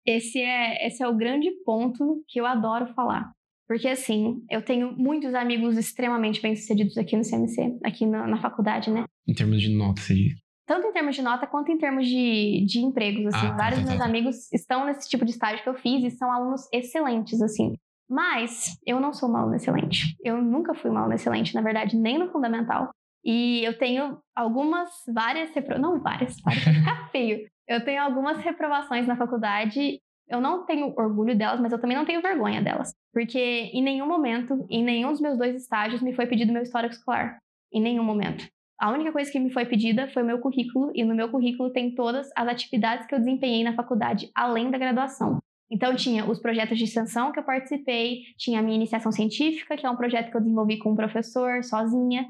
[0.05, 3.32] Esse é, esse é o grande ponto que eu adoro falar.
[3.68, 8.89] Porque, assim, eu tenho muitos amigos extremamente bem-sucedidos aqui no CMC, aqui na, na, faculdade,
[8.91, 9.03] né?
[9.28, 10.34] Em termos de nota, você diz?
[10.66, 13.47] Tanto em termos de nota quanto em termos de, de empregos, assim.
[13.47, 16.03] Ah, tá, Vários tá, tá, meus amigos estão nesse tipo de estágio que eu fiz
[16.03, 17.74] e são alunos excelentes, assim.
[18.10, 20.16] Mas eu não sou uma aluna excelente.
[20.24, 22.89] Eu nunca fui uma aluna excelente, na verdade, nem no fundamental.
[23.24, 25.80] E eu tenho algumas, várias, repro...
[25.80, 26.36] não várias,
[27.12, 27.45] feio.
[27.68, 29.99] Eu tenho algumas reprovações na faculdade.
[30.30, 32.93] Eu não tenho orgulho delas, mas eu também não tenho vergonha delas.
[33.14, 33.39] Porque
[33.74, 37.38] em nenhum momento, em nenhum dos meus dois estágios, me foi pedido meu histórico escolar.
[37.74, 38.47] Em nenhum momento.
[38.80, 41.72] A única coisa que me foi pedida foi o meu currículo, e no meu currículo
[41.72, 45.39] tem todas as atividades que eu desempenhei na faculdade, além da graduação.
[45.70, 49.86] Então, tinha os projetos de extensão que eu participei, tinha a minha iniciação científica, que
[49.86, 52.26] é um projeto que eu desenvolvi com um professor, sozinha.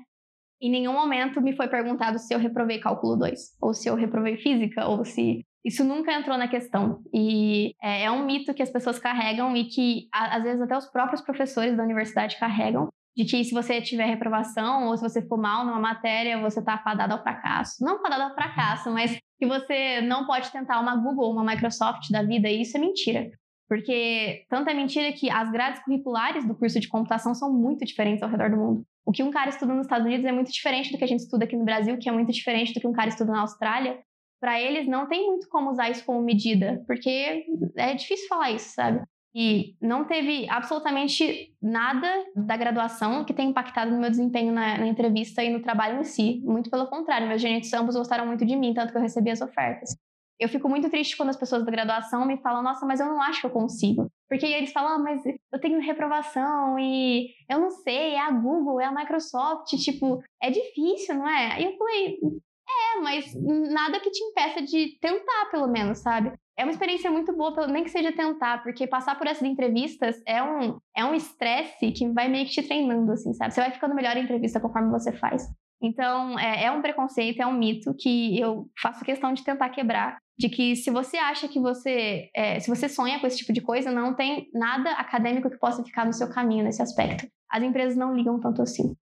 [0.59, 4.37] Em nenhum momento me foi perguntado se eu reprovei cálculo 2, ou se eu reprovei
[4.37, 5.45] física, ou se.
[5.63, 7.01] Isso nunca entrou na questão.
[7.13, 10.87] E é, é um mito que as pessoas carregam e que, às vezes, até os
[10.87, 15.39] próprios professores da universidade carregam, de que se você tiver reprovação ou se você for
[15.39, 17.83] mal numa matéria, você está fadado ao fracasso.
[17.83, 22.21] Não fadado ao fracasso, mas que você não pode tentar uma Google, uma Microsoft da
[22.21, 23.31] vida, e isso é mentira.
[23.67, 28.21] Porque tanto é mentira que as grades curriculares do curso de computação são muito diferentes
[28.21, 28.83] ao redor do mundo.
[29.03, 31.21] O que um cara estuda nos Estados Unidos é muito diferente do que a gente
[31.21, 33.99] estuda aqui no Brasil, que é muito diferente do que um cara estuda na Austrália.
[34.39, 37.45] Para eles não tem muito como usar isso como medida, porque
[37.75, 39.01] é difícil falar isso, sabe?
[39.39, 44.87] E não teve absolutamente nada da graduação que tenha impactado no meu desempenho na, na,
[44.87, 46.41] entrevista e no trabalho em si.
[46.43, 49.39] Muito pelo contrário, meus gerentes ambos gostaram muito de mim, tanto que eu recebi as
[49.39, 49.95] ofertas.
[50.39, 53.21] Eu fico muito triste quando as pessoas da graduação me falam, nossa, mas eu não
[53.21, 54.07] acho que eu consigo.
[54.27, 58.81] Porque eles falam, ah, mas eu tenho reprovação e eu não sei, é a Google,
[58.81, 61.61] é a Microsoft, tipo, é difícil, não é?
[61.61, 62.19] E eu falei,
[62.67, 63.35] é, mas
[63.71, 66.33] nada que te impeça de tentar, pelo menos, sabe?
[66.57, 70.41] É uma experiência muito boa, nem que seja tentar, porque passar por essas entrevistas é
[70.41, 73.53] um é um estresse que vai meio que te treinando, assim, sabe?
[73.53, 75.47] Você vai ficando melhor em entrevista conforme você faz.
[75.81, 80.17] Então, é, é um preconceito, é um mito que eu faço questão de tentar quebrar.
[80.35, 82.29] De que se você acha que você.
[82.35, 85.83] É, se você sonha com esse tipo de coisa, não tem nada acadêmico que possa
[85.83, 87.27] ficar no seu caminho nesse aspecto.
[87.49, 88.95] As empresas não ligam tanto assim.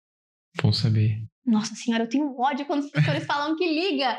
[0.63, 1.23] Bom saber.
[1.45, 4.19] Nossa senhora, eu tenho ódio quando os professores falam que liga.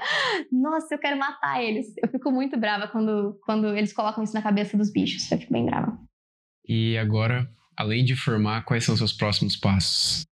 [0.51, 1.93] Nossa, eu quero matar eles.
[1.97, 5.31] Eu fico muito brava quando, quando eles colocam isso na cabeça dos bichos.
[5.31, 5.97] Eu fico bem brava.
[6.67, 10.25] E agora, além de formar, quais são os seus próximos passos?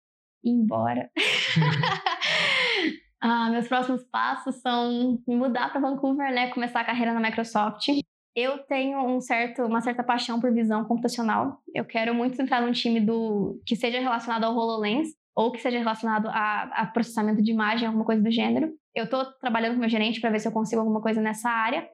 [0.44, 1.11] Ir embora.
[3.22, 6.49] ah, meus próximos passos são me mudar para Vancouver, né?
[6.49, 7.88] Começar a carreira na Microsoft.
[8.36, 11.61] Eu tenho um certo, uma certa paixão por visão computacional.
[11.74, 15.80] Eu quero muito entrar num time do que seja relacionado ao HoloLens ou que seja
[15.80, 18.72] relacionado a, a processamento de imagem, alguma coisa do gênero.
[18.94, 21.88] Eu estou trabalhando com meu gerente para ver se eu consigo alguma coisa nessa área,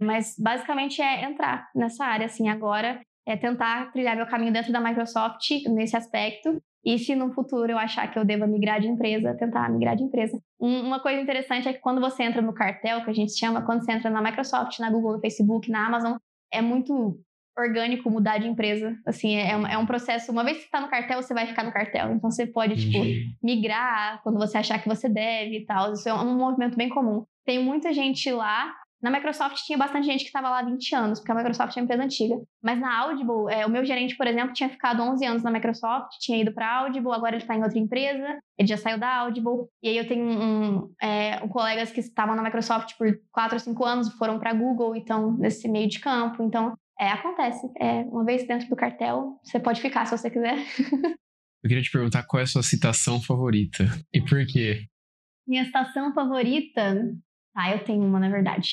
[0.00, 4.80] mas basicamente é entrar nessa área assim agora, é tentar trilhar meu caminho dentro da
[4.80, 6.60] Microsoft nesse aspecto.
[6.84, 10.04] E se no futuro eu achar que eu deva migrar de empresa, tentar migrar de
[10.04, 10.40] empresa.
[10.58, 13.62] Um, uma coisa interessante é que quando você entra no cartel, que a gente chama,
[13.62, 16.16] quando você entra na Microsoft, na Google, no Facebook, na Amazon,
[16.50, 17.20] é muito
[17.58, 18.96] orgânico mudar de empresa.
[19.06, 20.30] Assim, é, é um processo.
[20.30, 22.12] Uma vez que está no cartel, você vai ficar no cartel.
[22.12, 23.04] Então você pode, tipo,
[23.42, 25.92] migrar quando você achar que você deve e tal.
[25.92, 27.24] Isso é um movimento bem comum.
[27.44, 28.74] Tem muita gente lá.
[29.00, 31.80] Na Microsoft tinha bastante gente que estava lá há 20 anos, porque a Microsoft é
[31.80, 32.34] uma empresa antiga.
[32.60, 36.18] Mas na Audible, é, o meu gerente, por exemplo, tinha ficado 11 anos na Microsoft,
[36.18, 39.18] tinha ido para a Audible, agora ele está em outra empresa, ele já saiu da
[39.18, 39.68] Audible.
[39.80, 43.60] E aí eu tenho um, é, um colegas que estavam na Microsoft por 4 ou
[43.60, 46.42] 5 anos, foram para a Google, então, nesse meio de campo.
[46.42, 47.66] Então, é, acontece.
[47.78, 50.56] É, uma vez dentro do cartel, você pode ficar se você quiser.
[51.62, 54.86] Eu queria te perguntar qual é a sua citação favorita e por quê?
[55.46, 57.12] Minha citação favorita?
[57.56, 58.70] Ah, eu tenho uma, na verdade.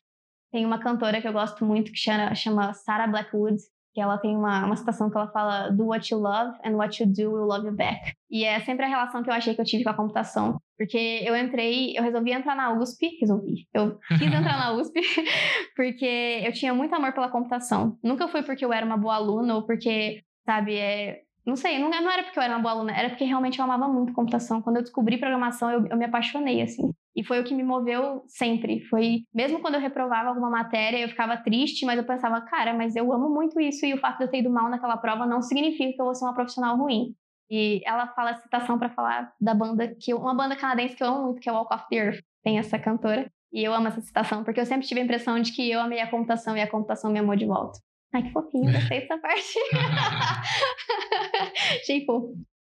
[0.52, 3.58] Tem uma cantora que eu gosto muito que chama, chama Sarah Blackwood,
[3.92, 7.02] que ela tem uma, uma citação que ela fala do what you love and what
[7.02, 8.14] you do will love you back.
[8.30, 10.62] E é sempre a relação que eu achei que eu tive com a computação.
[10.78, 13.68] Porque eu entrei, eu resolvi entrar na USP, resolvi.
[13.74, 15.00] Eu quis entrar na USP
[15.76, 17.98] porque eu tinha muito amor pela computação.
[18.04, 21.92] Nunca foi porque eu era uma boa aluna ou porque, sabe, é, não sei, não,
[22.12, 24.62] era porque eu era uma boa aluna, era porque realmente eu amava muito computação.
[24.62, 26.92] Quando eu descobri programação, eu, eu me apaixonei, assim.
[27.16, 28.82] E foi o que me moveu sempre.
[28.90, 32.96] Foi, mesmo quando eu reprovava alguma matéria, eu ficava triste, mas eu pensava, cara, mas
[32.96, 35.42] eu amo muito isso e o fato de eu ter ido mal naquela prova não
[35.42, 37.16] significa que eu vou ser uma profissional ruim.
[37.50, 41.08] E ela fala a citação para falar da banda que uma banda canadense que eu
[41.08, 42.20] amo muito, que é Walk of the Earth.
[42.44, 43.30] Tem essa cantora.
[43.54, 46.02] E eu amo essa citação, porque eu sempre tive a impressão de que eu amei
[46.02, 47.80] a computação e a computação me amou de volta.
[48.14, 49.60] Ai, que fofinho, gostei dessa parte.
[51.82, 52.34] Achei fofo.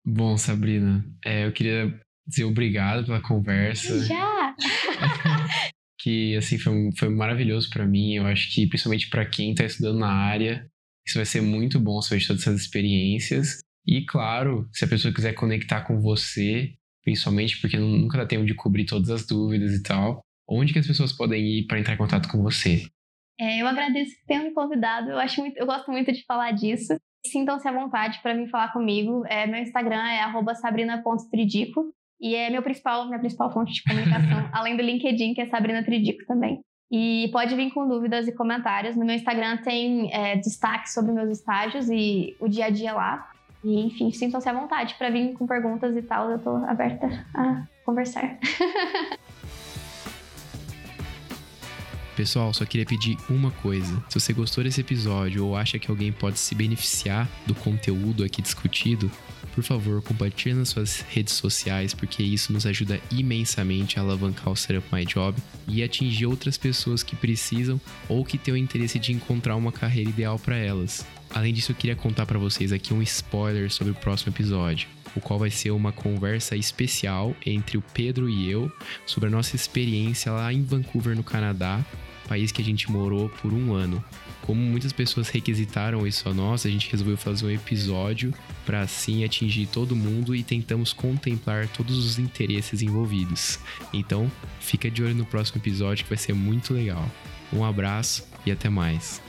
[0.05, 4.05] Bom, Sabrina, é, eu queria dizer obrigado pela conversa.
[4.05, 4.55] Já!
[5.99, 8.15] que, assim, foi, foi maravilhoso para mim.
[8.15, 10.69] Eu acho que, principalmente para quem tá estudando na área,
[11.05, 13.59] isso vai ser muito bom saber de todas essas experiências.
[13.87, 16.73] E, claro, se a pessoa quiser conectar com você,
[17.03, 20.87] principalmente porque nunca dá tempo de cobrir todas as dúvidas e tal, onde que as
[20.87, 22.85] pessoas podem ir para entrar em contato com você?
[23.39, 25.11] É, eu agradeço por ter me convidado.
[25.11, 26.97] Eu acho muito, eu gosto muito de falar disso.
[27.25, 29.23] Sintam-se à vontade para vir falar comigo.
[29.27, 30.21] É, meu Instagram é
[30.55, 35.45] @sabrina.tridico e é meu principal, minha principal fonte de comunicação, além do LinkedIn, que é
[35.45, 36.59] Sabrina Tridico também.
[36.91, 38.95] E pode vir com dúvidas e comentários.
[38.95, 43.29] No meu Instagram tem é, destaque sobre meus estágios e o dia a dia lá.
[43.67, 46.29] E, enfim, sintam-se à vontade para vir com perguntas e tal.
[46.29, 48.39] Eu estou aberta a conversar.
[52.15, 54.01] Pessoal, só queria pedir uma coisa.
[54.07, 58.41] Se você gostou desse episódio ou acha que alguém pode se beneficiar do conteúdo aqui
[58.41, 59.11] discutido,
[59.53, 64.55] por favor, compartilhe nas suas redes sociais, porque isso nos ajuda imensamente a alavancar o
[64.55, 65.37] Setup My Job
[65.67, 70.09] e atingir outras pessoas que precisam ou que têm o interesse de encontrar uma carreira
[70.09, 71.05] ideal para elas.
[71.33, 75.21] Além disso, eu queria contar para vocês aqui um spoiler sobre o próximo episódio, o
[75.21, 78.71] qual vai ser uma conversa especial entre o Pedro e eu
[79.05, 81.85] sobre a nossa experiência lá em Vancouver, no Canadá,
[82.27, 84.03] país que a gente morou por um ano.
[84.41, 88.33] Como muitas pessoas requisitaram isso a nós, a gente resolveu fazer um episódio
[88.65, 93.59] para assim atingir todo mundo e tentamos contemplar todos os interesses envolvidos.
[93.93, 97.09] Então, fica de olho no próximo episódio que vai ser muito legal.
[97.51, 99.21] Um abraço e até mais.